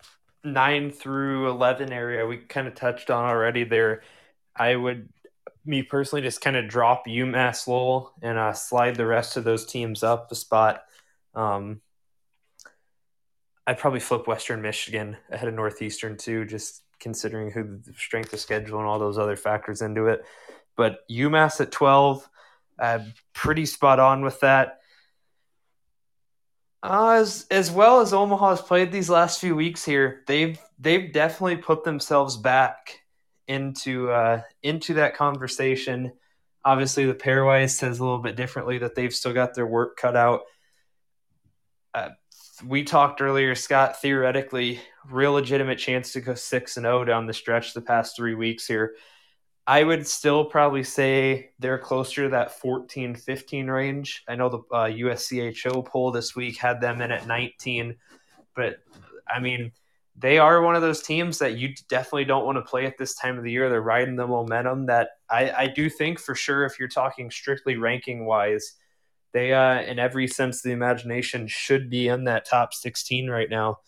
[0.43, 4.01] 9 through 11 area we kind of touched on already there.
[4.55, 5.09] I would,
[5.65, 9.65] me personally, just kind of drop UMass Lowell and uh, slide the rest of those
[9.65, 10.83] teams up a spot.
[11.35, 11.81] Um,
[13.69, 18.39] I'd probably flip Western Michigan ahead of Northeastern too, just considering who the strength of
[18.39, 20.25] schedule and all those other factors into it.
[20.75, 22.27] But UMass at 12,
[22.79, 22.99] uh,
[23.33, 24.79] pretty spot on with that.
[26.81, 31.13] Uh, as as well as Omaha has played these last few weeks here, they've they've
[31.13, 33.01] definitely put themselves back
[33.47, 36.11] into uh, into that conversation.
[36.65, 40.15] Obviously, the pairwise says a little bit differently that they've still got their work cut
[40.15, 40.41] out.
[41.93, 42.09] Uh,
[42.65, 44.01] we talked earlier, Scott.
[44.01, 44.79] Theoretically,
[45.09, 48.67] real legitimate chance to go six and zero down the stretch the past three weeks
[48.67, 48.95] here.
[49.67, 54.23] I would still probably say they're closer to that 14 15 range.
[54.27, 57.95] I know the uh, USCHO poll this week had them in at 19,
[58.55, 58.77] but
[59.27, 59.71] I mean,
[60.17, 63.15] they are one of those teams that you definitely don't want to play at this
[63.15, 63.69] time of the year.
[63.69, 67.77] They're riding the momentum that I, I do think for sure, if you're talking strictly
[67.77, 68.73] ranking wise,
[69.33, 73.49] they, uh, in every sense of the imagination, should be in that top 16 right
[73.49, 73.79] now.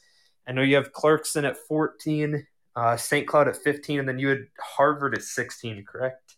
[0.48, 3.28] I know you have Clarkson at 14 uh, St.
[3.28, 6.38] Cloud at 15, and then you had Harvard at 16, correct?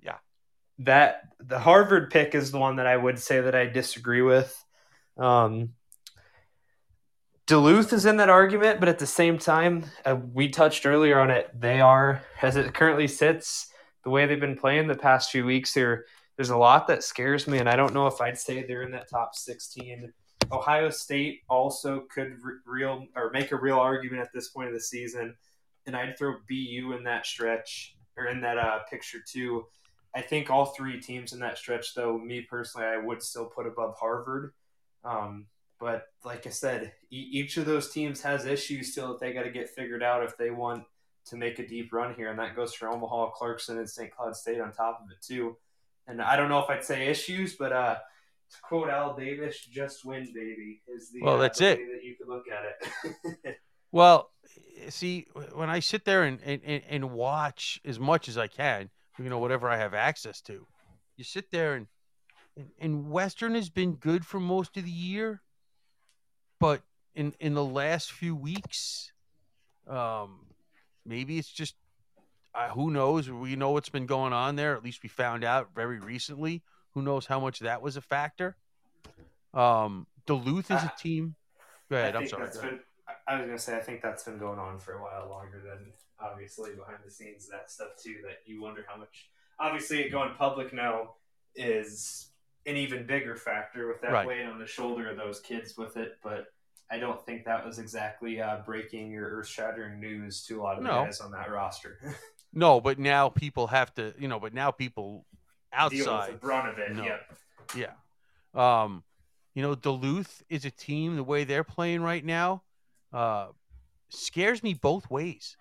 [0.00, 0.16] Yeah.
[0.80, 4.64] That the Harvard pick is the one that I would say that I disagree with.
[5.16, 5.70] Um,
[7.46, 11.30] Duluth is in that argument, but at the same time, uh, we touched earlier on
[11.30, 11.48] it.
[11.58, 13.68] They are, as it currently sits,
[14.04, 16.04] the way they've been playing the past few weeks here.
[16.38, 18.92] There's a lot that scares me, and I don't know if I'd say they're in
[18.92, 20.12] that top 16.
[20.52, 24.72] Ohio State also could re- real or make a real argument at this point of
[24.74, 25.34] the season,
[25.86, 29.66] and I'd throw BU in that stretch or in that uh, picture too.
[30.14, 33.66] I think all three teams in that stretch, though, me personally, I would still put
[33.66, 34.52] above Harvard.
[35.04, 35.46] Um,
[35.80, 39.42] but like I said, e- each of those teams has issues still that they got
[39.42, 40.84] to get figured out if they want
[41.26, 44.12] to make a deep run here, and that goes for Omaha, Clarkson, and St.
[44.12, 45.56] Cloud State on top of it too.
[46.08, 47.94] And I don't know if I'd say issues, but uh,
[48.50, 51.76] to quote Al Davis, "Just win, baby," is the Well, uh, that's the it.
[51.76, 52.64] that you look at
[53.44, 53.58] it.
[53.90, 54.30] Well,
[54.90, 59.30] see, when I sit there and, and, and- watch as much as I can, you
[59.30, 60.66] know, whatever I have access to,
[61.16, 61.86] you sit there and,
[62.54, 65.40] and, and Western has been good for most of the year,
[66.60, 66.82] but
[67.14, 69.10] in, in the last few weeks,
[69.88, 70.40] um,
[71.06, 71.74] maybe it's just,
[72.74, 73.30] who knows?
[73.30, 74.74] We know what's been going on there.
[74.76, 76.62] At least we found out very recently.
[76.94, 78.56] Who knows how much that was a factor?
[79.54, 81.34] Um, Duluth is a team.
[81.90, 82.16] Go ahead.
[82.16, 82.44] I I'm sorry.
[82.44, 82.74] that's go ahead.
[82.78, 82.84] been-
[83.26, 85.92] I- was gonna say I think that's been going on for a while longer than
[86.18, 88.16] obviously behind the scenes that stuff too.
[88.24, 89.28] That you wonder how much.
[89.60, 91.14] Obviously, it going public now
[91.54, 92.30] is
[92.66, 94.26] an even bigger factor with that Right.
[94.26, 96.18] weight on the shoulder of those kids with it.
[96.22, 96.52] But
[96.90, 100.78] I don't think that was exactly uh, breaking or earth shattering news to a lot
[100.78, 101.04] of the No.
[101.04, 101.98] guys on that roster.
[102.52, 105.26] No, but now people have to, you know, but now people
[105.72, 106.94] with the outside, brunt of it.
[106.94, 107.04] No.
[107.04, 107.18] Yeah.
[108.54, 108.82] yeah.
[108.82, 109.04] Um,
[109.54, 112.62] you know, Duluth is a team the way they're playing right now,
[113.12, 113.48] uh,
[114.08, 115.56] scares me both ways.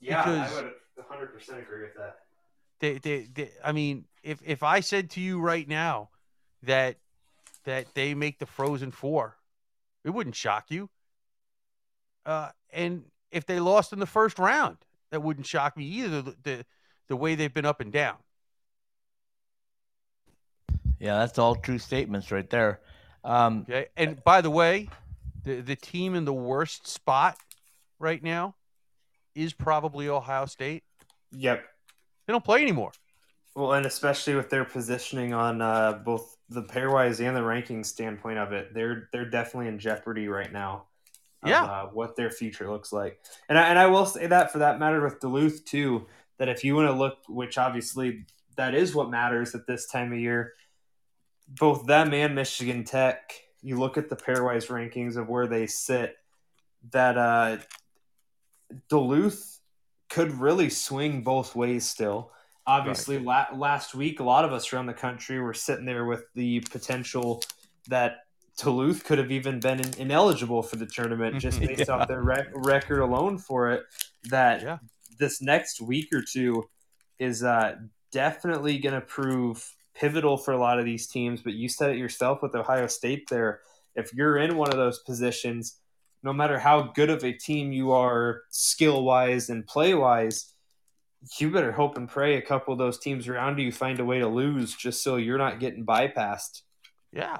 [0.00, 2.18] Yeah, Because- I would 100 percent agree with that.
[2.80, 6.10] They, they, they, I mean, if if I said to you right now
[6.62, 6.96] that
[7.64, 9.36] that they make the Frozen Four,
[10.04, 10.88] it wouldn't shock you.
[12.24, 14.78] Uh, and if they lost in the first round,
[15.10, 16.22] that wouldn't shock me either.
[16.22, 16.66] The, the
[17.08, 18.16] the way they've been up and down.
[20.98, 22.80] Yeah, that's all true statements right there.
[23.24, 23.86] Um, Okay.
[23.96, 24.88] And by the way,
[25.44, 27.38] the the team in the worst spot
[27.98, 28.56] right now
[29.34, 30.84] is probably Ohio State.
[31.32, 31.64] Yep.
[32.26, 32.92] They don't play anymore.
[33.54, 38.38] Well, and especially with their positioning on uh, both the pairwise and the ranking standpoint
[38.38, 40.87] of it, they're they're definitely in jeopardy right now.
[41.42, 41.64] Of, Yeah.
[41.64, 44.78] uh, what their future looks like, and I, and I will say that for that
[44.78, 46.06] matter with Duluth too,
[46.38, 50.12] that if you want to look, which obviously that is what matters at this time
[50.12, 50.54] of year,
[51.48, 53.32] both them and Michigan Tech,
[53.62, 56.16] you look at the pairwise rankings of where they sit,
[56.90, 57.58] that uh,
[58.88, 59.60] Duluth
[60.08, 62.32] could really swing both ways still.
[62.66, 66.24] Obviously, la- last week, a lot of us around the country were sitting there with
[66.34, 67.42] the potential
[67.88, 68.18] that
[68.58, 73.00] Duluth could have even been ineligible for the tournament just based off their rec- record
[73.00, 73.84] alone for it.
[74.30, 74.78] That Yeah.
[75.18, 76.68] this next week or two
[77.18, 77.76] is uh,
[78.10, 81.40] definitely going to prove pivotal for a lot of these teams.
[81.42, 83.60] But you said it yourself with Ohio State there.
[83.94, 85.78] If you're in one of those positions,
[86.22, 90.52] no matter how good of a team you are skill wise and play wise,
[91.38, 94.18] you better hope and pray a couple of those teams around you find a way
[94.20, 96.62] to lose just so you're not getting bypassed.
[97.12, 97.38] Yeah,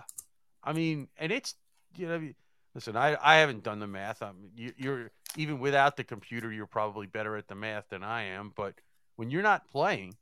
[0.69, 1.55] I mean, and it's
[1.97, 2.28] you know,
[2.74, 4.20] listen, I I haven't done the math.
[4.23, 8.24] I'm you, you're even without the computer, you're probably better at the math than I
[8.24, 8.53] am.
[8.55, 8.74] But
[9.16, 10.15] when you're not playing,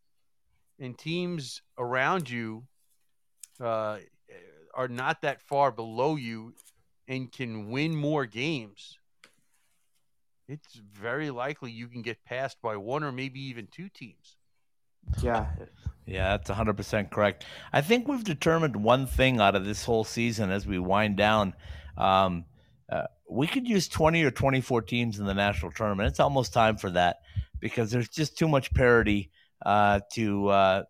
[0.79, 2.63] and teams around you
[3.59, 3.99] uh,
[4.73, 6.55] are not that far below you
[7.09, 8.99] and can win more games,
[10.47, 14.36] it's very likely you can get passed by one or maybe even two teams.
[15.23, 15.47] Yeah.
[16.07, 17.45] Yeah, that's 100% correct.
[17.73, 21.55] I think we've determined one thing out of this whole season as we wind down.
[21.99, 22.45] Um,
[22.89, 26.09] uh, we could use 20 or 24 teams in the national tournament.
[26.09, 27.23] It's almost time for that
[27.59, 29.31] because there's just too much parity
[29.65, 30.83] uh, to uh,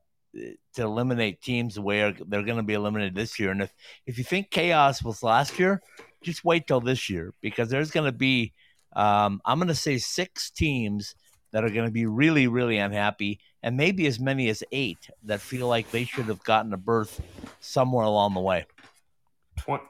[0.75, 3.51] to eliminate teams way they're going to be eliminated this year.
[3.51, 3.73] And if,
[4.07, 5.83] if you think chaos was last year,
[6.23, 8.53] just wait till this year because there's going to be,
[8.95, 11.15] um, I'm going to say, six teams
[11.53, 15.41] that are going to be really, really unhappy, and maybe as many as eight that
[15.41, 17.21] feel like they should have gotten a berth
[17.59, 18.65] somewhere along the way.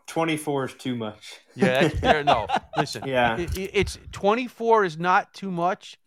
[0.07, 1.40] 24 is too much.
[1.55, 2.24] Yeah, that's.
[2.27, 2.47] No,
[2.78, 3.07] listen.
[3.07, 3.36] Yeah.
[3.36, 5.98] it- it- it's 24 is not too much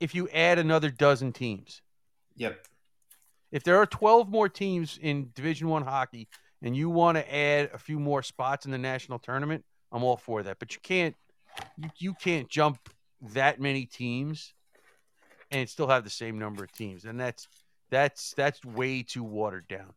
[0.00, 1.82] if you add another dozen teams.
[2.36, 2.66] Yep.
[3.52, 6.26] If there are 12 more teams in Division 1 hockey
[6.62, 10.16] and you want to add a few more spots in the national tournament, I'm all
[10.16, 10.58] for that.
[10.58, 11.14] But you can't
[11.76, 12.78] you, you can't jump
[13.34, 14.54] that many teams
[15.50, 17.04] and still have the same number of teams.
[17.04, 17.48] And that's
[17.90, 19.92] that's that's way too watered down.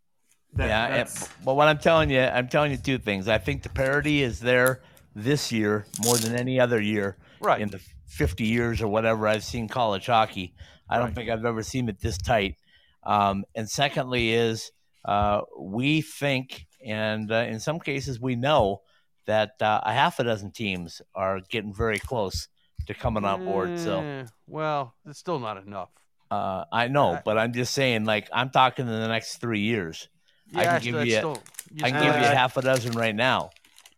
[0.54, 3.28] That- yeah, and- but what I'm telling you, I'm telling you two things.
[3.28, 4.82] I think the parity is there
[5.16, 7.62] this year more than any other year Right.
[7.62, 10.54] in the 50 years or whatever I've seen college hockey.
[10.90, 12.56] I don't think I've ever seen it this tight.
[13.04, 14.72] Um, and secondly, is
[15.06, 18.82] uh, we think, and uh, in some cases we know
[19.26, 22.48] that uh, a half a dozen teams are getting very close
[22.88, 23.80] to coming on board.
[23.80, 25.90] So Eh, well, it's still not enough.
[26.32, 29.62] uh, I know, I- but I'm just saying, like I'm talking in the next three
[29.62, 30.08] years.
[30.52, 31.44] Yeah, I can give that's you a- still,
[31.84, 33.52] I can give you half a dozen right now.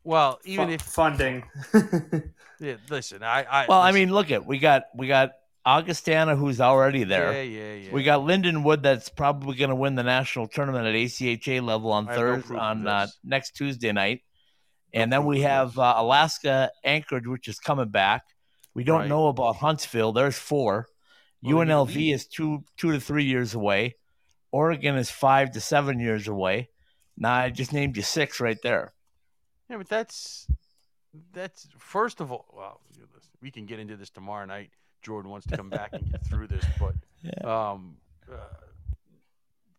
[0.03, 1.43] well, even fu- if funding.
[2.59, 5.31] yeah, listen, I, I Well, I mean, look at we got we got
[5.65, 7.33] Augustana who's already there.
[7.33, 7.91] Yeah, yeah, yeah.
[7.91, 12.07] We got Lindenwood that's probably going to win the national tournament at ACHA level on
[12.07, 14.21] I have no Thursday proof of on uh, next Tuesday night,
[14.93, 18.23] No and then we have uh, Alaska Anchorage, which is coming back.
[18.76, 19.10] We don't Right.
[19.10, 20.11] know about Huntsville.
[20.11, 20.88] There's four.
[21.41, 23.95] Well, they need to UNLV is two two to three years away.
[24.52, 26.69] Oregon is five to seven years away.
[27.18, 28.93] Now I just named you six right there.
[29.69, 30.47] Yeah, but that's
[31.34, 32.45] that's first of all.
[32.53, 34.69] Well, you know, listen, we can get into this tomorrow night.
[35.02, 36.95] Jordan wants to come back and get through this, but
[37.49, 37.95] um,
[38.31, 38.35] uh,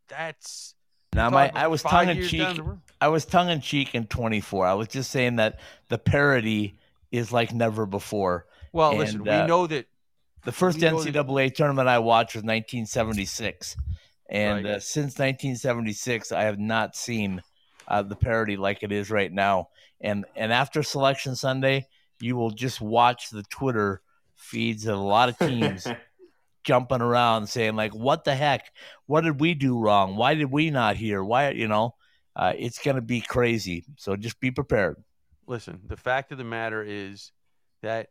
[0.09, 0.75] that's
[1.15, 2.41] Now my I was tongue in cheek.
[2.41, 2.81] down the road.
[3.01, 4.67] I was tongue in cheek in 24.
[4.67, 5.59] I was just saying that
[5.89, 6.79] the parody
[7.11, 8.47] is like never before.
[8.77, 9.87] Well, And, listen, uh, we know that
[10.45, 13.75] The first know that- NCAA tournament I watched was 1976,
[14.29, 14.75] and Right.
[14.75, 17.43] uh, since 1976, I have not seen
[17.89, 19.69] uh, the parody like it is right now.
[20.01, 21.87] And and after Selection Sunday,
[22.21, 24.03] you will just watch the Twitter
[24.35, 25.87] feeds of a lot of teams
[26.65, 28.73] jumping around saying like, "What the heck?
[29.07, 30.17] What did we do wrong?
[30.17, 31.25] Why did we not hear?
[31.25, 31.95] Why you know?"
[32.35, 33.85] Uh, it's going to be crazy.
[33.97, 35.03] So just be prepared.
[35.47, 37.33] listen, the fact of the matter is
[37.83, 38.11] that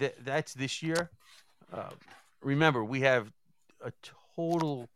[0.00, 1.10] th- that's this year.
[1.72, 1.90] Uh,
[2.42, 3.32] remember, we have
[3.84, 3.92] a
[4.34, 4.88] total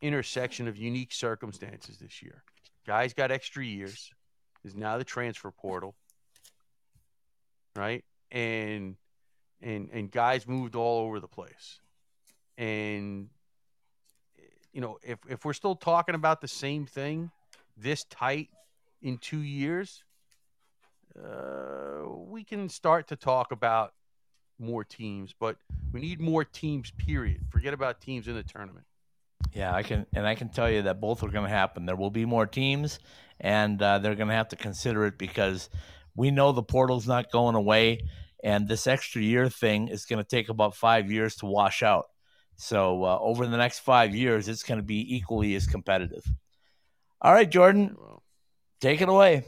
[0.00, 2.44] intersection of unique circumstances this year.
[2.86, 4.12] Guys got extra years.
[4.62, 5.96] There's now the transfer portal,
[7.74, 8.04] right?
[8.30, 8.96] and
[9.62, 11.80] and and guys moved all over the place.
[12.58, 13.28] And
[14.72, 17.30] you know, if if we're still talking about the same thing
[17.76, 18.48] this tight
[19.02, 20.04] in two years,
[21.18, 23.92] uh, we can start to talk about
[24.58, 25.56] more teams, but
[25.92, 26.90] we need more teams.
[26.90, 27.40] Period.
[27.50, 28.84] Forget about teams in the tournament.
[29.52, 31.86] Yeah, I can, and I can tell you that both are going to happen.
[31.86, 32.98] There will be more teams,
[33.40, 35.68] and uh, they're going to have to consider it because
[36.14, 38.00] we know the portal's not going away,
[38.42, 42.06] and this extra year thing is going to take about five years to wash out.
[42.56, 46.24] So uh, over the next five years, it's going to be equally as competitive.
[47.20, 47.96] All right, Jordan,
[48.80, 49.44] take it away.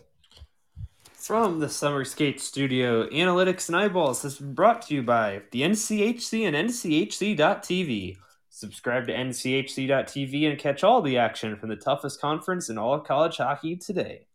[1.29, 5.61] From the Summer Skate Studio, Analytics and Eyeballs has been brought to you by the
[5.61, 8.17] NCHC and NCHC.TV.
[8.49, 13.05] Subscribe to NCHC.TV and catch all the action from the toughest conference in all of
[13.05, 14.27] college hockey today.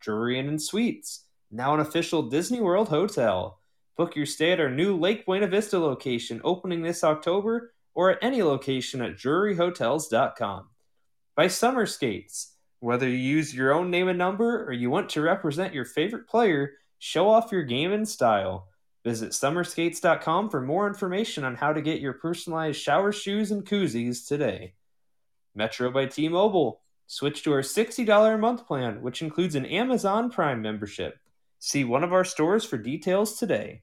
[0.00, 3.60] Drury Inn and Suites, now an official Disney World hotel.
[3.96, 8.18] Book your stay at our new Lake Buena Vista location opening this October or at
[8.20, 10.68] any location at druryhotels.com.
[11.34, 15.20] By Summer Skates, whether you use your own name and number or you want to
[15.20, 18.68] represent your favorite player, show off your game and style.
[19.04, 24.26] Visit summerskates.com for more information on how to get your personalized shower shoes and koozies
[24.26, 24.74] today.
[25.54, 26.80] Metro by T Mobile.
[27.06, 31.18] Switch to our $60 a month plan, which includes an Amazon Prime membership.
[31.58, 33.82] See one of our stores for details today.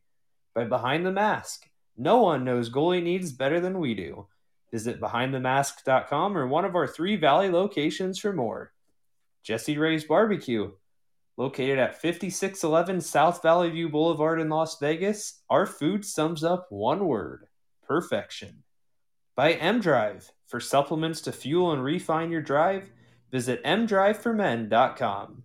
[0.53, 1.67] By Behind the Mask.
[1.97, 4.27] No one knows goalie needs better than we do.
[4.71, 8.73] Visit behindthemask.com or one of our three Valley locations for more.
[9.45, 10.71] Jessie Rae's Barbecue.
[11.37, 17.05] Located at 5611 South Valley View Boulevard in Las Vegas, our food sums up one
[17.05, 17.45] word
[17.87, 18.63] perfection.
[19.35, 20.31] By M Drive.
[20.47, 22.89] For supplements to fuel and refine your drive,
[23.31, 25.43] visit mdriveformen.com.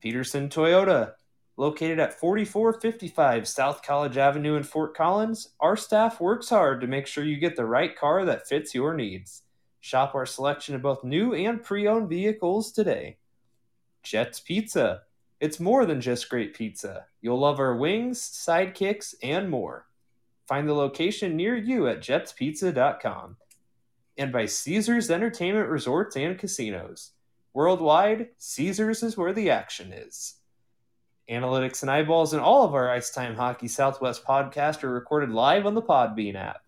[0.00, 1.14] Pedersen Toyota.
[1.56, 7.08] Located at 4455 South College Avenue in Fort Collins, our staff works hard to make
[7.08, 9.42] sure you get the right car that fits your needs.
[9.82, 13.18] Shop our selection of both new and pre owned vehicles today.
[14.04, 15.02] Jets Pizza.
[15.40, 17.06] It's more than just great pizza.
[17.20, 19.88] You'll love our wings, sidekicks, and more.
[20.46, 23.36] Find the location near you at jetspizza.com.
[24.16, 27.10] And by Caesars Entertainment Resorts and Casinos.
[27.52, 30.36] Worldwide, Caesars is where the action is.
[31.28, 35.66] Analytics and eyeballs and all of our Ice Time Hockey Southwest podcasts are recorded live
[35.66, 36.61] on the Podbean app.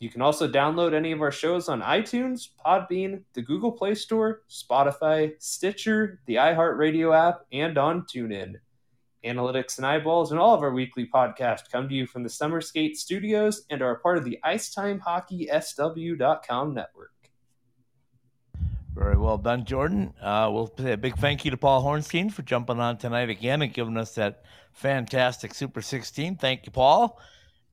[0.00, 4.40] You can also download any of our shows on iTunes, Podbean, the Google Play Store,
[4.48, 8.54] Spotify, Stitcher, the iHeartRadio app, and on TuneIn.
[9.26, 12.62] Analytics and eyeballs and all of our weekly podcasts come to you from the Summer
[12.62, 17.10] Skate Studios and are a part of the IcetimeHockeySW.com network.
[18.94, 20.14] Very well done, Jordan.
[20.18, 23.60] Uh, we'll say a big thank you to Paul Hornstein for jumping on tonight again
[23.60, 26.36] and giving us that fantastic Super 16.
[26.36, 27.20] Thank you, Paul.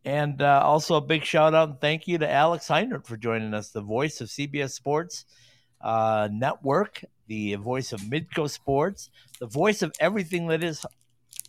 [0.08, 3.54] And uh, also a big shout out and thank you to Alex Heinert for joining
[3.54, 5.26] us, the voice of CBS Sports
[5.82, 9.10] uh, Network, the voice of Midco Sports,
[9.42, 10.86] the voice of everything that is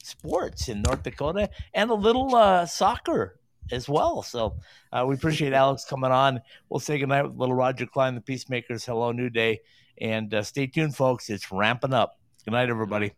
[0.02, 3.38] sports in North Dakota, and a little uh, soccer
[3.70, 4.24] as well.
[4.24, 4.56] So
[4.92, 6.40] uh, we appreciate Alex coming on.
[6.68, 8.84] We'll say goodnight with little Roger Clyne, the Peacemakers.
[8.84, 9.60] Hello, New Day.
[10.00, 11.30] And uh, stay tuned, folks.
[11.30, 12.18] It's ramping up.
[12.44, 13.12] Good night, everybody.